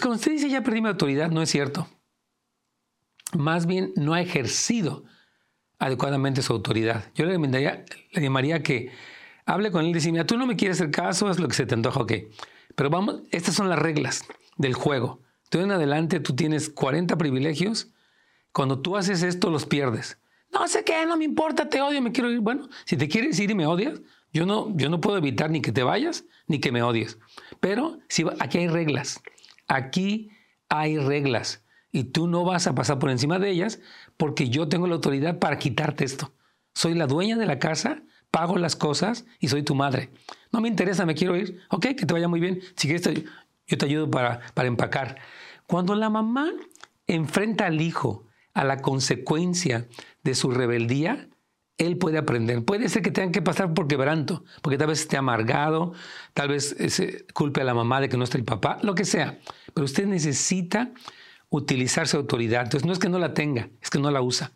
cuando 0.00 0.16
usted 0.16 0.32
dice 0.32 0.48
ya 0.48 0.62
perdí 0.62 0.80
mi 0.80 0.88
autoridad, 0.88 1.30
no 1.30 1.42
es 1.42 1.50
cierto. 1.50 1.88
Más 3.32 3.66
bien 3.66 3.92
no 3.96 4.14
ha 4.14 4.20
ejercido 4.20 5.04
adecuadamente 5.78 6.42
su 6.42 6.52
autoridad. 6.52 7.10
Yo 7.14 7.26
le, 7.26 7.38
le 7.38 8.22
llamaría 8.22 8.62
que 8.62 8.92
hable 9.46 9.70
con 9.70 9.84
él 9.84 9.90
y 9.90 9.94
dice, 9.94 10.12
mira, 10.12 10.26
tú 10.26 10.38
no 10.38 10.46
me 10.46 10.56
quieres 10.56 10.78
hacer 10.80 10.90
caso, 10.90 11.30
es 11.30 11.38
lo 11.38 11.48
que 11.48 11.54
se 11.54 11.66
te 11.66 11.74
antoja, 11.74 12.00
ok. 12.00 12.12
Pero 12.74 12.90
vamos, 12.90 13.22
estas 13.30 13.54
son 13.54 13.68
las 13.68 13.78
reglas 13.78 14.24
del 14.56 14.74
juego. 14.74 15.20
Tú 15.50 15.60
en 15.60 15.70
adelante 15.70 16.20
tú 16.20 16.34
tienes 16.34 16.70
40 16.70 17.16
privilegios. 17.16 17.88
Cuando 18.52 18.80
tú 18.80 18.96
haces 18.96 19.22
esto, 19.22 19.50
los 19.50 19.66
pierdes. 19.66 20.18
No 20.52 20.66
sé 20.68 20.84
qué, 20.84 21.04
no 21.06 21.16
me 21.16 21.24
importa, 21.24 21.68
te 21.68 21.80
odio, 21.80 22.00
me 22.00 22.12
quiero 22.12 22.30
ir. 22.30 22.40
Bueno, 22.40 22.68
si 22.84 22.96
te 22.96 23.08
quieres 23.08 23.38
ir 23.40 23.50
y 23.50 23.54
me 23.54 23.66
odias, 23.66 24.00
yo 24.32 24.46
no, 24.46 24.76
yo 24.76 24.88
no 24.88 25.00
puedo 25.00 25.18
evitar 25.18 25.50
ni 25.50 25.60
que 25.60 25.72
te 25.72 25.82
vayas 25.82 26.24
ni 26.46 26.60
que 26.60 26.72
me 26.72 26.82
odies. 26.82 27.18
Pero 27.60 27.98
si, 28.08 28.24
aquí 28.38 28.58
hay 28.58 28.68
reglas. 28.68 29.20
Aquí 29.68 30.30
hay 30.68 30.98
reglas. 30.98 31.64
Y 31.92 32.04
tú 32.04 32.26
no 32.26 32.44
vas 32.44 32.66
a 32.66 32.74
pasar 32.74 32.98
por 32.98 33.10
encima 33.10 33.38
de 33.38 33.50
ellas 33.50 33.80
porque 34.16 34.48
yo 34.48 34.68
tengo 34.68 34.86
la 34.86 34.94
autoridad 34.94 35.38
para 35.38 35.58
quitarte 35.58 36.04
esto. 36.04 36.32
Soy 36.74 36.94
la 36.94 37.06
dueña 37.06 37.36
de 37.36 37.46
la 37.46 37.58
casa 37.58 38.02
pago 38.34 38.58
las 38.58 38.74
cosas 38.74 39.26
y 39.38 39.46
soy 39.46 39.62
tu 39.62 39.76
madre. 39.76 40.10
No 40.50 40.60
me 40.60 40.66
interesa, 40.66 41.06
me 41.06 41.14
quiero 41.14 41.36
ir. 41.36 41.60
Ok, 41.70 41.86
que 41.96 42.04
te 42.04 42.12
vaya 42.12 42.26
muy 42.26 42.40
bien. 42.40 42.60
Si 42.74 42.88
quieres, 42.88 43.24
yo 43.68 43.78
te 43.78 43.86
ayudo 43.86 44.10
para, 44.10 44.40
para 44.54 44.66
empacar. 44.66 45.18
Cuando 45.68 45.94
la 45.94 46.10
mamá 46.10 46.50
enfrenta 47.06 47.66
al 47.66 47.80
hijo 47.80 48.26
a 48.52 48.64
la 48.64 48.82
consecuencia 48.82 49.86
de 50.24 50.34
su 50.34 50.50
rebeldía, 50.50 51.28
él 51.78 51.98
puede 51.98 52.18
aprender. 52.18 52.64
Puede 52.64 52.88
ser 52.88 53.02
que 53.02 53.10
tengan 53.10 53.32
que 53.32 53.42
pasar 53.42 53.74
por 53.74 53.88
quebranto, 53.88 54.44
porque 54.62 54.78
tal 54.78 54.88
vez 54.88 55.00
esté 55.00 55.16
amargado, 55.16 55.92
tal 56.32 56.48
vez 56.48 56.76
se 56.88 57.26
culpe 57.34 57.60
a 57.60 57.64
la 57.64 57.74
mamá 57.74 58.00
de 58.00 58.08
que 58.08 58.16
no 58.16 58.24
está 58.24 58.38
el 58.38 58.44
papá, 58.44 58.78
lo 58.82 58.94
que 58.94 59.04
sea. 59.04 59.38
Pero 59.72 59.84
usted 59.84 60.06
necesita 60.06 60.92
utilizar 61.50 62.06
su 62.08 62.16
autoridad. 62.16 62.62
Entonces 62.62 62.86
no 62.86 62.92
es 62.92 62.98
que 62.98 63.08
no 63.08 63.18
la 63.18 63.34
tenga, 63.34 63.68
es 63.82 63.90
que 63.90 63.98
no 63.98 64.10
la 64.10 64.22
usa. 64.22 64.52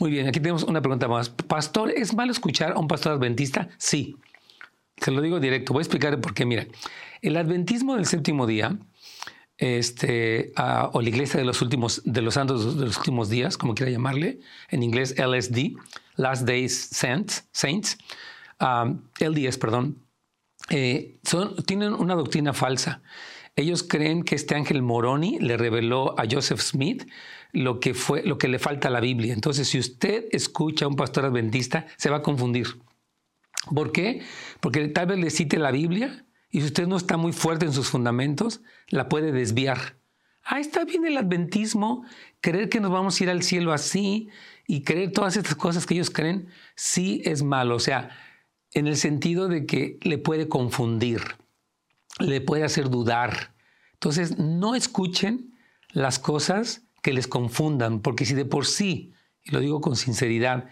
Muy 0.00 0.10
bien, 0.10 0.28
aquí 0.28 0.38
tenemos 0.40 0.62
una 0.62 0.80
pregunta 0.80 1.08
más. 1.08 1.28
Pastor, 1.28 1.90
¿es 1.90 2.14
malo 2.14 2.30
escuchar 2.30 2.72
a 2.72 2.78
un 2.78 2.88
pastor 2.88 3.12
adventista? 3.12 3.68
Sí. 3.78 4.16
Se 4.96 5.10
lo 5.10 5.20
digo 5.20 5.40
directo. 5.40 5.72
Voy 5.72 5.80
a 5.80 5.82
explicar 5.82 6.20
por 6.20 6.34
qué. 6.34 6.44
Mira, 6.44 6.66
el 7.22 7.36
adventismo 7.36 7.96
del 7.96 8.06
séptimo 8.06 8.46
día, 8.46 8.78
este, 9.58 10.52
o 10.92 11.02
la 11.02 11.08
iglesia 11.08 11.38
de 11.38 11.44
los 11.44 11.60
últimos, 11.60 12.00
de 12.04 12.22
los 12.22 12.34
santos 12.34 12.78
de 12.78 12.86
los 12.86 12.96
últimos 12.96 13.28
días, 13.28 13.58
como 13.58 13.74
quiera 13.74 13.90
llamarle, 13.90 14.38
en 14.70 14.82
inglés 14.82 15.14
LSD, 15.18 15.76
Last 16.16 16.46
Days 16.46 16.88
Saints, 16.92 17.46
Saints 17.52 17.98
um, 18.60 19.02
LDS, 19.20 19.58
perdón, 19.58 19.98
eh, 20.70 21.18
son, 21.24 21.56
tienen 21.64 21.92
una 21.92 22.14
doctrina 22.14 22.52
falsa. 22.52 23.02
Ellos 23.56 23.82
creen 23.82 24.22
que 24.22 24.36
este 24.36 24.54
ángel 24.54 24.82
Moroni 24.82 25.38
le 25.40 25.56
reveló 25.56 26.18
a 26.18 26.24
Joseph 26.30 26.60
Smith 26.60 27.08
lo 27.52 27.80
que, 27.80 27.94
fue, 27.94 28.22
lo 28.22 28.38
que 28.38 28.46
le 28.46 28.60
falta 28.60 28.86
a 28.86 28.90
la 28.90 29.00
Biblia. 29.00 29.34
Entonces, 29.34 29.68
si 29.68 29.78
usted 29.78 30.26
escucha 30.30 30.84
a 30.84 30.88
un 30.88 30.94
pastor 30.94 31.24
adventista, 31.24 31.86
se 31.96 32.10
va 32.10 32.18
a 32.18 32.22
confundir. 32.22 32.68
¿Por 33.74 33.90
qué? 33.90 34.22
Porque 34.60 34.86
tal 34.88 35.08
vez 35.08 35.18
le 35.18 35.30
cite 35.30 35.58
la 35.58 35.72
Biblia 35.72 36.24
y 36.50 36.60
si 36.60 36.66
usted 36.66 36.86
no 36.86 36.96
está 36.96 37.16
muy 37.16 37.32
fuerte 37.32 37.66
en 37.66 37.72
sus 37.72 37.88
fundamentos, 37.88 38.60
la 38.88 39.08
puede 39.08 39.32
desviar. 39.32 39.96
Ah, 40.44 40.60
está 40.60 40.84
bien 40.84 41.04
el 41.04 41.18
adventismo, 41.18 42.04
creer 42.40 42.70
que 42.70 42.80
nos 42.80 42.90
vamos 42.90 43.20
a 43.20 43.24
ir 43.24 43.30
al 43.30 43.42
cielo 43.42 43.72
así 43.72 44.30
y 44.66 44.82
creer 44.82 45.12
todas 45.12 45.36
estas 45.36 45.54
cosas 45.54 45.84
que 45.84 45.94
ellos 45.94 46.10
creen, 46.10 46.48
sí 46.74 47.20
es 47.24 47.42
malo. 47.42 47.76
O 47.76 47.80
sea, 47.80 48.10
en 48.72 48.86
el 48.86 48.96
sentido 48.96 49.48
de 49.48 49.66
que 49.66 49.98
le 50.02 50.16
puede 50.16 50.48
confundir, 50.48 51.20
le 52.18 52.40
puede 52.40 52.64
hacer 52.64 52.88
dudar. 52.88 53.54
Entonces, 53.92 54.38
no 54.38 54.74
escuchen 54.74 55.54
las 55.90 56.18
cosas 56.18 56.82
que 57.02 57.12
les 57.12 57.26
confundan, 57.26 58.00
porque 58.00 58.24
si 58.24 58.34
de 58.34 58.44
por 58.44 58.64
sí, 58.64 59.12
y 59.44 59.50
lo 59.50 59.60
digo 59.60 59.80
con 59.80 59.96
sinceridad, 59.96 60.68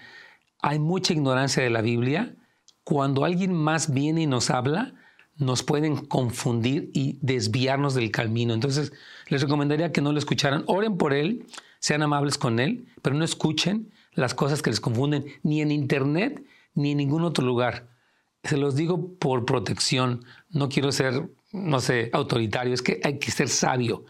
hay 0.61 0.79
mucha 0.79 1.13
ignorancia 1.13 1.63
de 1.63 1.71
la 1.71 1.83
Biblia, 1.83 2.35
cuando 2.83 3.25
alguien 3.25 3.53
más 3.53 3.93
viene 3.93 4.23
y 4.23 4.27
nos 4.27 4.51
habla, 4.51 4.95
nos 5.39 5.63
pueden 5.63 5.97
confundir 5.97 6.91
y 6.95 7.19
desviarnos 7.21 7.95
del 7.95 8.11
camino. 8.11 8.55
Entonces, 8.55 8.93
les 9.29 9.43
recomendaría 9.43 9.93
que 9.93 10.01
no 10.01 10.13
lo 10.13 10.19
escucharan. 10.19 10.65
Oren 10.67 10.97
por 10.97 11.13
él, 11.13 11.47
sean 11.79 12.03
amables 12.03 12.39
con 12.39 12.59
él, 12.59 12.87
pero 13.03 13.17
no 13.17 13.25
escuchen 13.25 13.93
las 14.13 14.35
cosas 14.35 14.63
que 14.63 14.71
les 14.71 14.81
confunden, 14.81 15.27
ni 15.43 15.61
en 15.61 15.71
internet, 15.71 16.43
ni 16.75 16.93
en 16.93 16.99
ningún 16.99 17.23
otro 17.23 17.45
lugar. 17.45 17.89
Se 18.45 18.57
los 18.57 18.77
digo 18.77 19.15
por 19.19 19.45
protección. 19.45 20.25
No 20.51 20.69
quiero 20.69 20.91
ser, 20.93 21.29
no 21.53 21.81
sé, 21.81 22.11
autoritario. 22.13 22.73
Es 22.73 22.83
que 22.83 23.01
hay 23.05 23.19
que 23.19 23.31
ser 23.31 23.49
sabio. 23.49 24.05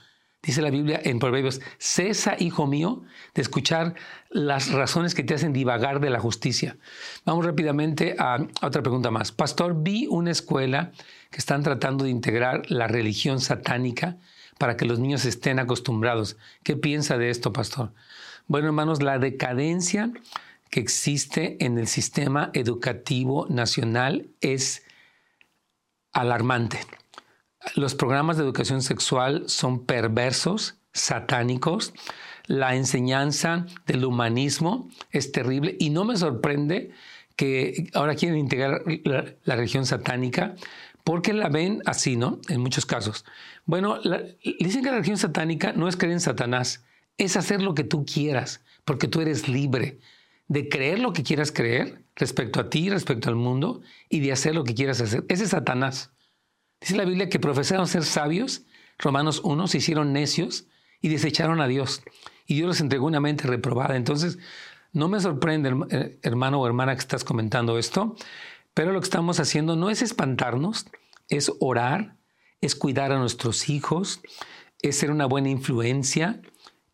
Dice 0.47 0.63
la 0.63 0.71
Biblia 0.71 1.01
en 1.03 1.19
Proverbios, 1.19 1.61
cesa, 1.77 2.37
hijo 2.39 2.69
mío, 2.69 3.03
de 3.35 3.43
escuchar 3.43 3.97
las 4.31 4.71
razones 4.71 5.13
que 5.13 5.25
te 5.25 5.35
hacen 5.35 5.53
divagar 5.53 5.99
de 5.99 6.09
la 6.09 6.21
justicia. 6.21 6.77
Vamos 7.25 7.45
rápidamente 7.45 8.15
a, 8.17 8.47
otra 8.63 8.81
pregunta 8.81 9.11
más. 9.11 9.33
Pastor, 9.33 9.83
vi 9.83 10.07
una 10.07 10.31
escuela 10.31 10.93
que 11.33 11.39
están 11.39 11.65
tratando 11.65 12.05
de 12.05 12.11
integrar 12.11 12.71
la 12.71 12.87
religión 12.87 13.41
satánica 13.41 14.19
para 14.57 14.77
que 14.77 14.85
los 14.85 15.01
niños 15.01 15.25
estén 15.25 15.59
acostumbrados. 15.59 16.37
¿Qué 16.63 16.77
piensa 16.77 17.19
de 17.19 17.31
esto, 17.31 17.53
pastor? 17.53 17.93
Bueno, 18.47 18.69
hermanos, 18.69 19.03
la 19.03 19.19
decadencia 19.19 20.13
que 20.71 20.79
existe 20.79 21.57
en 21.59 21.77
el 21.77 21.89
sistema 21.89 22.51
educativo 22.55 23.49
nacional 23.51 24.29
es 24.41 24.85
alarmante 26.13 26.79
los 27.77 27.95
programas 27.95 28.39
de 28.39 28.43
educación 28.43 28.83
sexual 28.83 29.45
son 29.49 29.85
perversos, 29.85 30.77
satánicos. 30.93 31.93
La 32.47 32.75
enseñanza 32.75 33.67
del 33.87 34.05
humanismo 34.05 34.89
es 35.11 35.31
terrible 35.31 35.77
y 35.79 35.91
no 35.91 36.05
me 36.05 36.17
sorprende 36.17 36.91
que 37.37 37.91
ahora 37.93 38.15
quieren 38.15 38.39
integrar 38.39 38.83
la, 39.05 39.57
religión 39.57 39.85
satánica 39.85 40.55
porque 41.05 41.35
la 41.35 41.51
ven 41.51 41.83
así, 41.85 42.17
¿no? 42.17 42.41
En 42.49 42.63
muchos 42.63 42.87
casos. 42.87 43.27
Bueno, 43.67 44.01
dicen 44.59 44.83
que 44.83 44.89
la 44.89 44.97
religión 44.97 45.19
satánica 45.19 45.73
no 45.75 45.87
es 45.87 45.97
creer 45.97 46.15
en 46.15 46.21
Satanás, 46.21 46.83
es 47.19 47.37
hacer 47.37 47.61
lo 47.61 47.75
que 47.75 47.85
tú 47.85 48.07
quieras, 48.07 48.65
porque 48.85 49.07
tú 49.07 49.21
eres 49.21 49.49
libre 49.49 49.99
de 50.49 50.69
creer 50.69 50.99
lo 50.99 51.13
que 51.13 51.23
quieras 51.23 51.53
creer 51.53 52.03
respecto 52.15 52.59
a 52.59 52.71
ti, 52.71 52.89
respecto 52.89 53.29
al 53.29 53.37
mundo, 53.37 53.83
y 54.09 54.21
de 54.21 54.33
hacer 54.33 54.55
lo 54.55 54.65
que 54.65 54.75
quieras 54.75 55.01
hacer. 55.01 55.25
Ese 55.29 55.45
es 55.45 55.51
Satanás. 55.51 56.11
Dice 56.87 56.99
la 56.99 57.05
Biblia 57.05 57.29
que 57.29 57.41
profesaron 57.41 57.89
ser 57.89 58.05
sabios, 58.05 58.63
Romanos 58.97 59.41
1, 59.43 59.67
se 59.67 59.79
hicieron 59.79 60.13
necios 60.13 60.69
y 61.01 61.09
desecharon 61.09 61.61
a 61.61 61.67
Dios. 61.67 62.05
Y 62.47 62.55
Dios 62.55 62.69
les 62.69 62.81
entregó 62.81 63.07
una 63.07 63.19
mente 63.19 63.49
reprobada. 63.49 63.97
Entonces, 63.97 64.39
no 64.93 65.09
me 65.09 65.19
sorprende, 65.19 65.75
eh, 65.91 66.21
hermano 66.23 66.61
o 66.61 66.67
hermana, 66.69 66.95
que 66.95 67.01
estás 67.01 67.25
comentando 67.25 67.77
esto, 67.77 68.15
pero 68.73 68.93
lo 68.93 69.01
que 69.01 69.07
estamos 69.07 69.41
haciendo 69.41 69.75
no 69.75 69.91
es 69.91 70.01
espantarnos, 70.01 70.87
es 71.29 71.51
orar, 71.59 72.19
es 72.61 72.77
cuidar 72.77 73.11
a 73.11 73.19
nuestros 73.19 73.69
hijos, 73.69 74.21
es 74.81 74.97
ser 74.97 75.11
una 75.11 75.27
buena 75.27 75.49
influencia. 75.49 76.41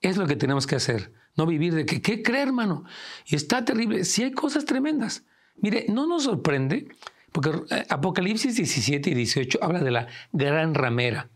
Es 0.01 0.17
lo 0.17 0.27
que 0.27 0.37
tenemos 0.37 0.67
que 0.67 0.77
hacer. 0.77 1.13
No 1.37 1.45
vivir 1.45 1.75
de 1.75 1.85
que, 1.85 2.01
¿qué 2.01 2.23
cree, 2.23 2.41
hermano? 2.41 2.85
Y 3.27 3.37
está 3.37 3.67
terrible. 3.67 4.07
Sí 4.07 4.23
hay 4.23 4.33
cosas 4.33 4.65
tremendas. 4.65 5.27
Mire, 5.57 5.85
no 5.91 6.07
nos 6.07 6.23
sorprende, 6.23 6.89
porque 7.33 7.51
eh, 7.71 7.87
Apocalipsis 7.89 8.57
17 8.57 9.11
y 9.11 9.15
18 9.15 9.59
habla 9.63 9.81
de 9.81 9.91
la 9.91 10.07
gran 10.33 10.75
ramera. 10.75 11.31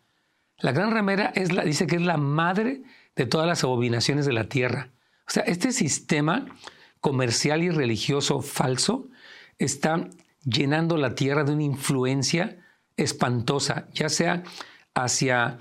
La 0.58 0.72
gran 0.72 0.90
ramera 0.90 1.32
dice 1.64 1.86
que 1.86 1.96
es 1.96 2.02
la 2.02 2.16
madre 2.16 2.82
de 3.14 3.26
todas 3.26 3.46
las 3.46 3.64
abominaciones 3.64 4.26
de 4.26 4.32
la 4.32 4.48
tierra. 4.48 4.90
O 5.26 5.30
sea, 5.30 5.42
este 5.42 5.72
sistema 5.72 6.46
comercial 7.00 7.62
y 7.62 7.70
religioso 7.70 8.40
falso 8.40 9.08
está 9.58 10.08
llenando 10.44 10.96
la 10.96 11.14
tierra 11.14 11.44
de 11.44 11.52
una 11.52 11.64
influencia 11.64 12.58
espantosa, 12.96 13.88
ya 13.92 14.08
sea 14.08 14.44
hacia 14.94 15.58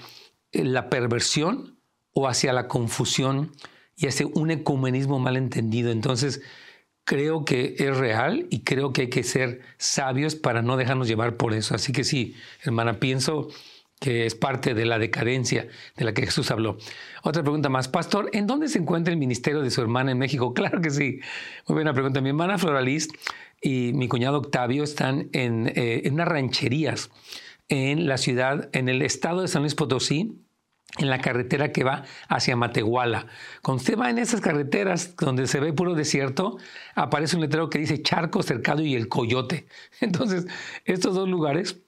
eh, 0.52 0.64
la 0.64 0.90
perversión 0.90 1.80
o 2.14 2.28
hacia 2.28 2.54
la 2.54 2.68
confusión 2.68 3.52
y 3.98 4.08
hacia 4.08 4.28
un 4.28 4.52
ecumenismo 4.52 5.20
mal 5.20 5.36
entendido. 5.36 5.92
Entonces, 5.92 6.42
creo 7.06 7.46
que 7.46 7.76
es 7.78 7.96
real 7.98 8.48
y 8.50 8.64
creo 8.64 8.92
que 8.92 9.04
hay 9.04 9.10
que 9.10 9.24
ser 9.24 9.62
sabios 9.78 10.36
para 10.36 10.62
no 10.62 10.76
dejarnos 10.76 11.08
llevar 11.08 11.38
por 11.38 11.54
eso. 11.54 11.76
Así 11.76 11.94
que 11.94 12.04
sí, 12.04 12.36
hermana, 12.64 13.00
pienso 13.00 13.50
que 14.00 14.26
es 14.26 14.36
parte 14.36 14.74
de 14.74 14.86
la 14.86 15.00
decadencia 15.00 15.68
de 15.96 16.06
la 16.06 16.14
que 16.14 16.26
Jesús 16.26 16.52
habló. 16.52 16.78
Otra 17.24 17.44
pregunta 17.44 17.70
más, 17.70 17.88
Pastor, 17.88 18.30
¿en 18.34 18.46
dónde 18.48 18.68
se 18.68 18.80
encuentra 18.80 19.14
el 19.14 19.20
ministerio 19.20 19.62
de 19.62 19.72
su 19.72 19.82
hermana 19.82 20.12
en 20.12 20.18
México? 20.18 20.54
Claro 20.54 20.82
que 20.82 20.90
sí. 20.90 21.20
Muy 21.68 21.76
buena 21.76 21.94
pregunta. 21.94 22.22
Mi 22.22 22.30
hermana 22.30 22.58
Floralis 22.58 23.10
y 23.62 23.94
mi 23.94 24.08
cuñado 24.08 24.40
Octavio 24.40 24.84
están 24.84 25.30
en, 25.32 25.68
eh, 25.76 26.02
en 26.06 26.16
unas 26.16 26.28
rancherías 26.28 27.10
en 27.70 28.08
la 28.08 28.18
ciudad, 28.18 28.70
en 28.74 28.90
el 28.90 29.02
estado 29.02 29.42
de 29.42 29.48
San 29.48 29.64
Luis 29.64 29.76
Potosí, 29.76 30.45
en 30.98 31.10
la 31.10 31.20
carretera 31.20 31.72
que 31.72 31.84
va 31.84 32.04
hacia 32.28 32.56
Matehuala. 32.56 33.28
Cuando 33.62 33.82
usted 33.82 33.98
va 33.98 34.10
en 34.10 34.18
esas 34.18 34.42
carreteras 34.42 35.16
donde 35.18 35.48
se 35.48 35.60
ve 35.60 35.74
puro 35.74 35.94
desierto, 35.94 36.58
aparece 36.96 37.36
un 37.36 37.42
letrero 37.42 37.70
que 37.70 37.80
dice 37.80 38.02
Charco, 38.02 38.44
Cercado 38.44 38.82
y 38.82 38.96
El 38.96 39.10
Coyote. 39.10 39.68
Entonces, 40.00 40.48
estos 40.86 41.16
dos 41.16 41.28
lugares 41.28 41.82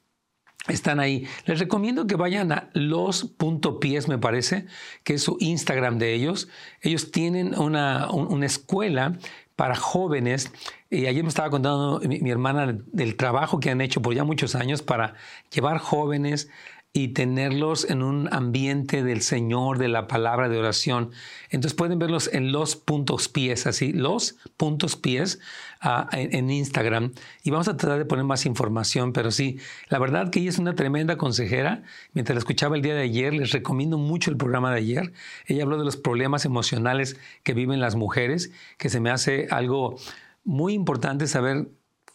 están 0.67 0.99
ahí. 0.99 1.27
Les 1.45 1.59
recomiendo 1.59 2.07
que 2.07 2.15
vayan 2.15 2.51
a 2.51 2.69
los.pies, 2.73 4.07
me 4.07 4.17
parece, 4.17 4.65
que 5.03 5.13
es 5.13 5.23
su 5.23 5.37
Instagram 5.39 5.97
de 5.97 6.13
ellos. 6.13 6.49
Ellos 6.81 7.11
tienen 7.11 7.57
una, 7.57 8.11
una 8.11 8.45
escuela 8.45 9.17
para 9.55 9.75
jóvenes. 9.75 10.51
Y 10.89 11.05
ayer 11.05 11.23
me 11.23 11.29
estaba 11.29 11.49
contando 11.49 12.01
mi, 12.07 12.19
mi, 12.19 12.29
hermana 12.29 12.77
del 12.91 13.15
trabajo 13.15 13.59
que 13.59 13.69
han 13.69 13.81
hecho 13.81 14.01
por 14.01 14.13
ya 14.13 14.23
muchos 14.23 14.55
años 14.55 14.81
para 14.81 15.15
llevar 15.51 15.79
jóvenes 15.79 16.49
y 16.93 17.09
tenerlos 17.09 17.89
en 17.89 18.01
un 18.01 18.27
ambiente 18.33 19.03
del 19.03 19.21
Señor, 19.21 19.77
de 19.77 19.87
la 19.87 20.07
palabra 20.07 20.49
de 20.49 20.57
oración. 20.57 21.11
Entonces 21.49 21.75
pueden 21.75 21.99
verlos 21.99 22.29
en 22.33 22.51
los 22.51 22.75
puntos 22.75 23.29
pies, 23.29 23.67
así, 23.67 23.93
los 23.93 24.37
puntos 24.57 24.95
pies 24.95 25.39
uh, 25.83 26.07
en, 26.11 26.33
en, 26.33 26.49
Instagram. 26.49 27.13
Y 27.43 27.51
vamos 27.51 27.67
a 27.67 27.77
tratar 27.77 27.99
de 27.99 28.05
poner 28.05 28.25
más 28.25 28.47
información, 28.47 29.13
pero 29.13 29.29
sí, 29.29 29.59
la 29.89 29.99
verdad 29.99 30.31
que 30.31 30.39
ella 30.39 30.49
es 30.49 30.57
una 30.57 30.73
tremenda 30.73 31.17
consejera. 31.17 31.83
Mientras 32.13 32.35
la 32.35 32.39
escuchaba 32.39 32.75
el 32.75 32.81
día 32.81 32.95
de 32.95 33.03
ayer, 33.03 33.33
les 33.33 33.51
recomiendo 33.51 33.99
mucho 33.99 34.31
el 34.31 34.37
programa 34.37 34.71
de 34.71 34.77
ayer. 34.77 35.13
Ella 35.45 35.63
habló 35.63 35.77
de 35.77 35.85
los 35.85 35.97
problemas 35.97 36.45
emocionales 36.45 37.19
que 37.43 37.53
viven 37.53 37.79
las 37.79 37.95
mujeres, 37.95 38.51
que 38.77 38.89
se 38.89 38.99
me 38.99 39.11
hace 39.11 39.47
algo 39.51 39.97
muy 40.43 40.73
importante 40.73 41.27
saber 41.27 41.67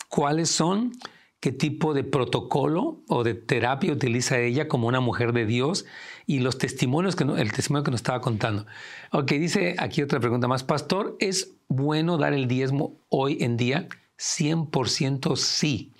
cuáles 0.09 0.51
son 0.51 0.93
qué 1.43 1.51
tipo 1.51 1.93
de 1.93 2.05
protocolo 2.05 3.03
o 3.09 3.25
de 3.25 3.35
terapia 3.35 3.93
utiliza 3.93 4.39
ella 4.39 4.69
como 4.69 4.87
una 4.87 5.01
mujer 5.01 5.33
de 5.33 5.45
Dios 5.45 5.87
y 6.25 6.39
los 6.39 6.57
testimonios 6.57 7.17
que 7.17 7.25
el 7.25 7.53
testimonio 7.53 7.83
que 7.83 7.91
nos 7.91 7.99
estaba 7.99 8.21
contando. 8.21 8.65
Ok, 9.11 9.33
dice 9.33 9.75
aquí 9.81 10.03
otra 10.03 10.21
pregunta 10.21 10.47
más. 10.47 10.63
Pastor, 10.63 11.17
¿es 11.19 11.57
bueno 11.67 12.17
dar 12.17 12.33
el 12.33 12.47
diezmo 12.47 12.95
hoy 13.09 13.39
en 13.41 13.57
día? 13.57 13.89
100% 14.21 15.35
sí. 15.35 15.93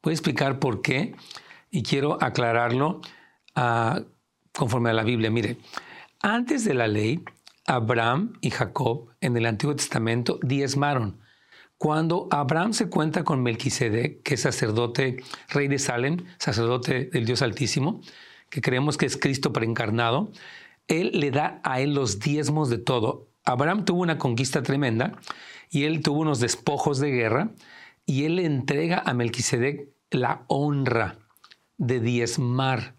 Voy 0.00 0.12
a 0.12 0.14
explicar 0.14 0.60
por 0.60 0.80
qué 0.80 1.16
y 1.72 1.82
quiero 1.82 2.22
aclararlo 2.22 3.00
uh, 3.56 4.00
conforme 4.52 4.90
a 4.90 4.92
la 4.92 5.02
Biblia. 5.02 5.32
Mire, 5.32 5.56
antes 6.20 6.64
de 6.64 6.74
la 6.74 6.86
ley, 6.86 7.24
Abraham 7.66 8.34
y 8.40 8.50
Jacob 8.50 9.08
en 9.20 9.36
el 9.36 9.46
Antiguo 9.46 9.74
Testamento 9.74 10.38
diezmaron 10.40 11.18
cuando 11.82 12.28
Abraham 12.30 12.74
se 12.74 12.88
cuenta 12.88 13.24
con 13.24 13.42
Melquisedec, 13.42 14.22
que 14.22 14.34
es 14.34 14.42
sacerdote, 14.42 15.16
rey 15.48 15.66
de 15.66 15.80
Salem, 15.80 16.18
sacerdote 16.38 17.06
del 17.06 17.24
Dios 17.24 17.42
Altísimo, 17.42 18.00
que 18.50 18.60
creemos 18.60 18.96
que 18.96 19.06
es 19.06 19.16
Cristo 19.16 19.52
preencarnado, 19.52 20.30
él 20.86 21.10
le 21.12 21.32
da 21.32 21.60
a 21.64 21.80
él 21.80 21.92
los 21.92 22.20
diezmos 22.20 22.70
de 22.70 22.78
todo. 22.78 23.32
Abraham 23.44 23.84
tuvo 23.84 24.00
una 24.00 24.16
conquista 24.16 24.62
tremenda 24.62 25.18
y 25.70 25.82
él 25.82 26.02
tuvo 26.02 26.20
unos 26.20 26.38
despojos 26.38 27.00
de 27.00 27.10
guerra 27.10 27.50
y 28.06 28.26
él 28.26 28.36
le 28.36 28.44
entrega 28.44 29.02
a 29.04 29.12
Melquisedec 29.12 29.88
la 30.12 30.44
honra 30.46 31.18
de 31.78 31.98
diezmar 31.98 32.94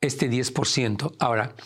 este 0.00 0.30
10%. 0.30 1.16
Ahora, 1.18 1.56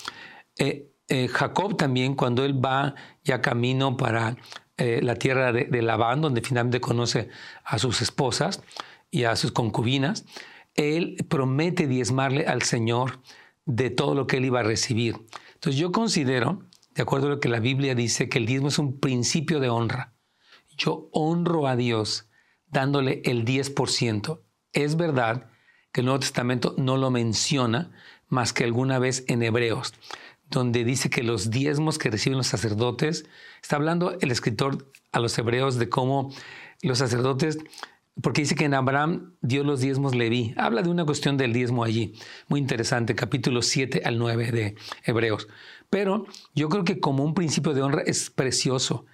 eh, 0.56 0.90
eh, 1.08 1.28
Jacob 1.28 1.76
también, 1.76 2.14
cuando 2.14 2.46
él 2.46 2.64
va 2.64 2.94
ya 3.24 3.42
camino 3.42 3.98
para 3.98 4.38
eh, 4.82 5.00
la 5.00 5.14
tierra 5.14 5.52
de, 5.52 5.66
de, 5.66 5.80
Labán, 5.80 6.20
donde 6.20 6.40
finalmente 6.40 6.80
conoce 6.80 7.28
a 7.62 7.78
sus 7.78 8.02
esposas 8.02 8.64
y 9.12 9.22
a 9.22 9.36
sus 9.36 9.52
concubinas, 9.52 10.24
él 10.74 11.24
promete 11.28 11.86
diezmarle 11.86 12.46
al 12.46 12.62
Señor 12.62 13.20
de 13.64 13.90
todo 13.90 14.16
lo 14.16 14.26
que 14.26 14.38
él 14.38 14.46
iba 14.46 14.58
a 14.58 14.64
recibir. 14.64 15.20
Entonces 15.54 15.80
yo 15.80 15.92
considero, 15.92 16.64
de 16.96 17.02
acuerdo 17.02 17.28
a 17.28 17.30
lo 17.30 17.38
que 17.38 17.48
la 17.48 17.60
Biblia 17.60 17.94
dice, 17.94 18.28
que 18.28 18.38
el 18.38 18.46
diezmo 18.46 18.68
es 18.68 18.80
un 18.80 18.98
principio 18.98 19.60
de 19.60 19.68
honra. 19.68 20.14
Yo 20.76 21.08
honro 21.12 21.68
a 21.68 21.76
Dios 21.76 22.28
dándole 22.66 23.22
el 23.24 23.44
10%. 23.44 24.40
Es 24.72 24.96
verdad 24.96 25.46
que 25.92 26.00
el 26.00 26.06
Nuevo 26.06 26.18
Testamento 26.18 26.74
no 26.76 26.96
lo 26.96 27.12
menciona 27.12 27.92
más 28.26 28.52
que 28.52 28.64
alguna 28.64 28.98
vez 28.98 29.24
en 29.28 29.44
Hebreos 29.44 29.94
donde 30.52 30.84
dice 30.84 31.10
que 31.10 31.22
los 31.22 31.50
diezmos 31.50 31.98
que 31.98 32.10
reciben 32.10 32.38
los 32.38 32.46
sacerdotes, 32.46 33.24
está 33.62 33.76
hablando 33.76 34.16
el 34.20 34.30
escritor 34.30 34.90
a 35.10 35.20
los 35.20 35.36
hebreos 35.38 35.78
de 35.78 35.88
cómo 35.88 36.32
los 36.82 36.98
sacerdotes, 36.98 37.58
porque 38.20 38.42
dice 38.42 38.54
que 38.54 38.64
en 38.64 38.74
Abraham 38.74 39.34
dio 39.40 39.64
los 39.64 39.80
diezmos 39.80 40.14
Leví, 40.14 40.54
habla 40.56 40.82
de 40.82 40.90
una 40.90 41.04
cuestión 41.04 41.36
del 41.36 41.52
diezmo 41.52 41.84
allí, 41.84 42.14
muy 42.48 42.60
interesante, 42.60 43.14
capítulo 43.14 43.62
7 43.62 44.02
al 44.04 44.18
9 44.18 44.52
de 44.52 44.74
Hebreos. 45.04 45.48
Pero 45.88 46.26
yo 46.54 46.68
creo 46.68 46.84
que 46.84 47.00
como 47.00 47.24
un 47.24 47.34
principio 47.34 47.74
de 47.74 47.82
honra 47.82 48.02
es 48.04 48.30
precioso. 48.30 49.06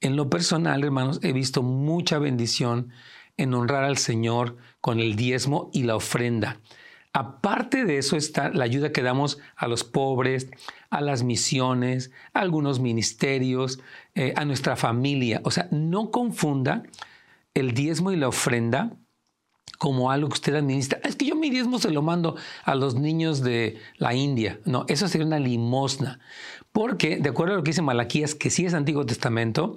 En 0.00 0.16
lo 0.16 0.30
personal, 0.30 0.84
hermanos, 0.84 1.20
he 1.22 1.32
visto 1.32 1.62
mucha 1.62 2.18
bendición 2.18 2.90
en 3.36 3.54
honrar 3.54 3.84
al 3.84 3.98
Señor 3.98 4.56
con 4.80 5.00
el 5.00 5.16
diezmo 5.16 5.70
y 5.72 5.82
la 5.82 5.96
ofrenda. 5.96 6.60
Aparte 7.16 7.84
de 7.84 7.98
eso 7.98 8.16
está 8.16 8.50
la 8.50 8.64
ayuda 8.64 8.90
que 8.90 9.00
damos 9.00 9.38
a 9.54 9.68
los 9.68 9.84
pobres, 9.84 10.48
a 10.90 11.00
las 11.00 11.22
misiones, 11.22 12.10
a 12.32 12.40
algunos 12.40 12.80
ministerios, 12.80 13.78
eh, 14.16 14.34
a 14.36 14.44
nuestra 14.44 14.74
familia. 14.74 15.40
O 15.44 15.52
sea, 15.52 15.68
no 15.70 16.10
confunda 16.10 16.82
el 17.54 17.72
diezmo 17.72 18.10
y 18.10 18.16
la 18.16 18.26
ofrenda 18.26 18.96
como 19.78 20.10
algo 20.10 20.28
que 20.28 20.34
usted 20.34 20.56
administra. 20.56 20.98
Es 21.04 21.14
que 21.14 21.26
yo 21.26 21.36
mi 21.36 21.50
diezmo 21.50 21.78
se 21.78 21.92
lo 21.92 22.02
mando 22.02 22.34
a 22.64 22.74
los 22.74 22.96
niños 22.96 23.42
de 23.42 23.78
la 23.96 24.12
India. 24.14 24.58
No, 24.64 24.84
eso 24.88 25.06
sería 25.06 25.26
una 25.26 25.38
limosna. 25.38 26.18
Porque, 26.74 27.18
de 27.18 27.28
acuerdo 27.28 27.54
a 27.54 27.56
lo 27.58 27.62
que 27.62 27.70
dice 27.70 27.82
Malaquías, 27.82 28.34
que 28.34 28.50
sí 28.50 28.66
es 28.66 28.74
Antiguo 28.74 29.06
Testamento, 29.06 29.76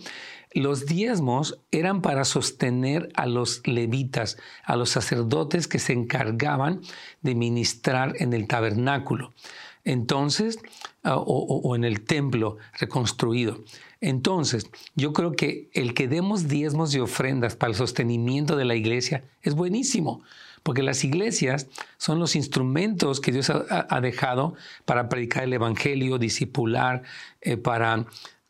los 0.52 0.88
diezmos 0.88 1.60
eran 1.70 2.02
para 2.02 2.26
sostener 2.26 3.10
a 3.14 3.28
los 3.28 3.62
levitas, 3.68 4.38
a 4.64 4.76
los 4.76 4.90
sacerdotes 4.90 5.68
que 5.68 5.78
se 5.78 5.94
encargaban 5.94 6.82
de 7.22 7.36
ministrar 7.36 8.16
en 8.18 8.34
el 8.34 8.48
tabernáculo. 8.48 9.32
Entonces, 9.84 10.58
ah, 11.04 11.18
o, 11.18 11.22
o, 11.24 11.76
en 11.76 11.84
el 11.84 12.02
templo 12.02 12.58
reconstruido. 12.80 13.64
Entonces, 14.02 14.68
yo 14.96 15.14
creo 15.14 15.34
que 15.34 15.70
el 15.74 15.94
que 15.94 16.08
demos 16.08 16.48
diezmos 16.48 16.96
y 16.96 17.00
ofrendas 17.00 17.56
para 17.56 17.70
el 17.70 17.78
sostenimiento 17.78 18.56
de 18.56 18.66
la 18.66 18.74
iglesia 18.74 19.24
es 19.44 19.54
buenísimo, 19.54 20.24
porque 20.68 20.84
las 20.84 21.06
iglesias 21.06 21.68
son 21.96 22.20
los 22.20 22.36
instrumentos 22.36 23.22
que 23.22 23.32
Dios 23.32 23.50
ha, 23.50 24.02
dejado 24.02 24.56
para 24.84 25.08
predicar 25.08 25.46
el 25.46 25.54
Evangelio, 25.54 26.18
discipular, 26.18 27.04
eh, 27.40 27.56
para 27.56 28.06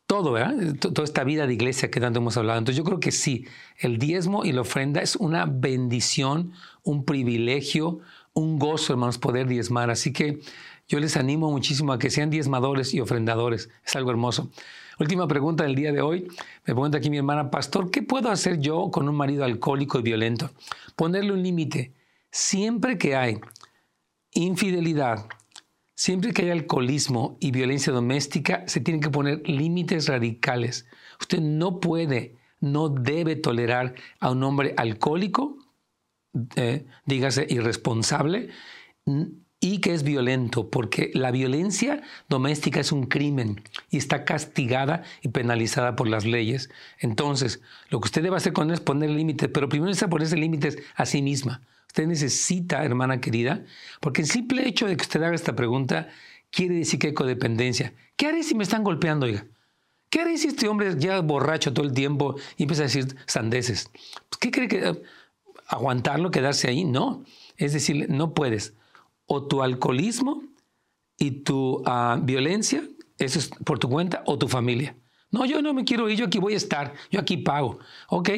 todo, 0.08 0.32
¿verdad? 0.32 0.56
Toda 0.80 1.03
esta 1.03 1.23
vida 1.23 1.45
de 1.45 1.53
iglesia 1.53 1.91
que 1.91 1.99
tanto 1.99 2.17
hemos 2.17 2.36
hablado. 2.36 2.58
Entonces 2.58 2.75
yo 2.75 2.84
creo 2.84 2.99
que 2.99 3.12
sí, 3.12 3.45
el 3.77 3.99
diezmo 3.99 4.45
y 4.45 4.51
la 4.51 4.62
ofrenda 4.62 4.99
es 5.03 5.15
una 5.15 5.45
bendición, 5.45 6.53
un 6.82 7.06
privilegio, 7.06 7.99
un 8.34 8.58
gozo, 8.58 8.93
hermanos, 8.93 9.19
poder 9.19 9.45
diezmar. 9.45 9.91
Así 9.91 10.12
que 10.12 10.39
yo 10.88 10.99
les 10.99 11.17
animo 11.17 11.51
muchísimo 11.51 11.93
a 11.93 11.99
que 11.99 12.10
sean 12.10 12.32
diezmadores 12.32 12.95
y 12.95 12.99
ofrendadores. 12.99 13.69
Es 13.86 13.95
algo 13.95 14.10
hermoso. 14.10 14.49
Última 14.99 15.27
pregunta 15.27 15.65
del 15.65 15.75
día 15.75 15.91
de 15.91 16.01
hoy. 16.01 16.27
Me 16.65 16.73
pregunta 16.73 16.97
aquí 16.97 17.12
mi 17.12 17.17
hermana, 17.17 17.51
Pastor, 17.51 17.91
¿qué 17.91 18.01
puedo 18.01 18.32
hacer 18.32 18.60
yo 18.60 18.89
con 18.89 19.08
un 19.08 19.15
marido 19.15 19.43
alcohólico 19.43 19.99
y 19.99 20.01
violento? 20.01 20.49
Ponerle 20.95 21.34
un 21.34 21.43
límite. 21.43 21.91
Siempre 22.32 22.98
que 22.98 23.16
hay 23.16 23.40
infidelidad, 24.32 25.28
siempre 25.96 26.32
que 26.34 26.44
hay 26.44 26.52
alcoholismo 26.52 27.38
y 27.40 27.52
violencia 27.52 27.92
doméstica, 27.92 28.63
se 28.68 28.82
tienen 28.82 29.02
que 29.02 29.10
poner 29.10 29.48
límites 29.48 30.08
radicales. 30.08 30.86
Usted 31.20 31.40
no 31.40 31.80
puede, 31.80 32.36
no 32.60 32.90
debe 32.90 33.36
tolerar 33.36 33.96
a 34.20 34.32
un 34.32 34.44
hombre 34.44 34.74
alcohólico, 34.78 35.58
eh, 36.56 36.86
dígase 37.06 37.48
irresponsable, 37.50 38.50
y 39.60 39.80
que 39.80 39.94
es 39.94 40.04
violento, 40.04 40.70
porque 40.70 41.10
la 41.16 41.32
violencia 41.32 42.04
doméstica 42.30 42.80
es 42.80 42.92
un 42.92 43.08
crimen 43.08 43.63
y 43.90 43.98
está 43.98 44.24
castigada 44.24 45.04
y 45.24 45.30
penalizada 45.30 45.96
por 45.96 46.08
las 46.08 46.26
leyes. 46.26 46.70
Entonces, 47.00 47.62
lo 47.90 48.00
que 48.00 48.06
usted 48.06 48.22
debe 48.22 48.38
hacer 48.38 48.54
con 48.54 48.68
él 48.68 48.76
es 48.76 48.82
poner 48.82 49.10
límites, 49.10 49.50
pero 49.52 49.68
primero 49.68 49.88
necesita 49.88 50.10
ponerse 50.10 50.38
límites 50.38 50.78
a 50.96 51.08
sí 51.08 51.24
misma. 51.24 51.62
Usted 51.88 52.08
necesita, 52.08 52.84
hermana 52.84 53.21
querida, 53.21 53.65
porque 54.02 54.21
el 54.21 54.28
simple 54.28 54.67
hecho 54.67 54.88
de 54.88 54.97
que 54.97 55.04
usted 55.04 55.21
haga 55.23 55.36
esta 55.36 55.56
pregunta 55.56 56.10
quiere 56.52 56.76
decir 56.76 57.00
que 57.00 57.08
hay 57.08 57.13
codependencia. 57.13 57.93
¿Qué 58.15 58.28
haré 58.28 58.43
si 58.43 58.56
me 58.56 58.63
están 58.63 58.84
golpeando, 58.84 59.26
oiga? 59.26 59.45
¿Qué 60.10 60.21
haré 60.21 60.38
si 60.38 60.47
este 60.47 60.67
hombre 60.67 60.95
ya 60.97 61.19
borracho 61.21 61.73
todo 61.73 61.86
el 61.86 61.93
tiempo 61.93 62.36
y 62.56 62.63
empieza 62.63 62.84
a 62.84 62.86
decir 62.86 63.15
sandeces? 63.26 63.89
Pues, 64.30 64.39
¿Qué 64.39 64.52
cree 64.52 64.67
que 64.67 65.02
aguantarlo, 65.67 66.32
quedarse 66.32 66.67
ahí? 66.67 66.86
No. 66.86 67.23
Es 67.58 67.73
decir, 67.73 68.08
no 68.10 68.34
puedes 68.34 68.73
o 69.28 69.45
tu 69.45 69.62
alcoholismo 69.62 70.43
y 71.19 71.32
tu 71.43 71.84
ah, 71.86 72.19
violencia, 72.21 72.84
eso 73.19 73.39
es 73.39 73.50
por 73.63 73.78
tu 73.78 73.89
cuenta, 73.89 74.23
o 74.26 74.38
tu 74.38 74.47
familia. 74.47 74.95
No, 75.30 75.45
yo 75.45 75.62
no 75.62 75.73
me 75.73 75.84
quiero 75.84 76.10
ir, 76.10 76.17
yo 76.17 76.26
aquí 76.26 76.39
voy 76.39 76.54
a 76.54 76.58
estar, 76.58 76.93
yo 77.12 77.19
aquí 77.19 77.38
pago. 77.38 77.80
Ok, 78.08 78.30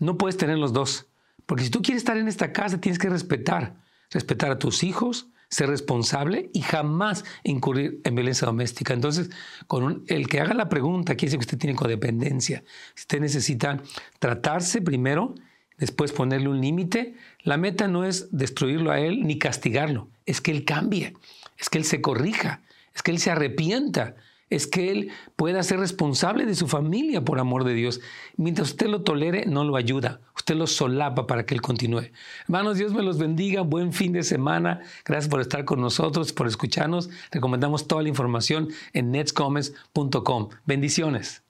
no 0.00 0.18
puedes 0.18 0.36
tener 0.36 0.58
los 0.58 0.72
dos. 0.72 1.06
Porque 1.52 1.64
si 1.64 1.70
tú 1.70 1.82
quieres 1.82 2.00
estar 2.00 2.16
en 2.16 2.28
esta 2.28 2.50
casa, 2.50 2.80
tienes 2.80 2.98
que 2.98 3.10
respetar. 3.10 3.74
Respetar 4.10 4.50
a 4.50 4.58
tus 4.58 4.82
hijos, 4.82 5.26
ser 5.50 5.68
responsable 5.68 6.48
y 6.54 6.62
jamás 6.62 7.26
incurrir 7.44 8.00
en 8.04 8.14
violencia 8.14 8.46
doméstica. 8.46 8.94
Entonces, 8.94 9.28
con 9.66 10.02
el 10.06 10.28
que 10.28 10.40
haga 10.40 10.54
la 10.54 10.70
pregunta, 10.70 11.14
quiere 11.14 11.26
decir 11.26 11.40
que 11.40 11.44
usted 11.44 11.58
tiene 11.58 11.76
codependencia. 11.76 12.64
Usted 12.96 13.20
necesita 13.20 13.82
tratarse 14.18 14.80
primero 14.80 15.34
después 15.76 16.12
ponerle 16.12 16.48
un 16.48 16.62
límite. 16.62 17.16
La 17.42 17.58
meta 17.58 17.86
no 17.86 18.06
es 18.06 18.34
destruirlo 18.34 18.90
a 18.90 19.00
él 19.00 19.26
ni 19.26 19.38
castigarlo, 19.38 20.08
es 20.24 20.40
que 20.40 20.52
él 20.52 20.64
cambie, 20.64 21.12
es 21.58 21.68
que 21.68 21.76
él 21.76 21.84
se 21.84 22.00
corrija, 22.00 22.62
es 22.94 23.02
que 23.02 23.10
él 23.10 23.18
se 23.18 23.30
arrepienta, 23.30 24.16
es 24.54 24.66
que 24.66 24.90
él 24.90 25.10
pueda 25.34 25.62
ser 25.62 25.80
responsable 25.80 26.44
de 26.44 26.54
su 26.54 26.68
familia 26.68 27.24
por 27.24 27.38
amor 27.38 27.64
de 27.64 27.74
Dios. 27.74 28.00
Mientras 28.36 28.70
usted 28.70 28.86
lo 28.86 29.02
tolere, 29.02 29.46
no 29.46 29.64
lo 29.64 29.76
ayuda, 29.76 30.20
usted 30.36 30.54
lo 30.54 30.66
solapa 30.66 31.26
para 31.26 31.46
que 31.46 31.54
él 31.54 31.62
continúe. 31.62 32.10
Hermanos, 32.44 32.76
Dios 32.76 32.92
me 32.92 33.02
los 33.02 33.18
bendiga, 33.18 33.62
buen 33.62 33.92
fin 33.92 34.12
de 34.12 34.22
semana, 34.22 34.80
gracias 35.04 35.28
por 35.30 35.40
estar 35.40 35.64
con 35.64 35.80
nosotros, 35.80 36.32
por 36.32 36.46
escucharnos. 36.46 37.08
Recomendamos 37.30 37.88
toda 37.88 38.02
la 38.02 38.10
información 38.10 38.68
en 38.92 39.10
netscomes.com. 39.10 40.50
Bendiciones. 40.66 41.42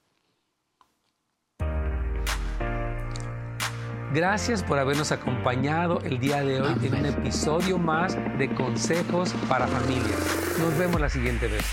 Gracias 4.13 4.61
por 4.61 4.77
habernos 4.77 5.11
acompañado 5.11 5.99
el 6.03 6.19
día 6.19 6.41
de 6.43 6.61
hoy 6.61 6.75
en 6.83 6.93
un 6.93 7.05
episodio 7.07 7.79
más 7.79 8.15
de 8.37 8.53
Consejos 8.53 9.33
para 9.49 9.65
Familias. 9.65 10.57
Nos 10.59 10.77
vemos 10.77 11.01
la 11.01 11.09
siguiente 11.09 11.47
vez. 11.47 11.65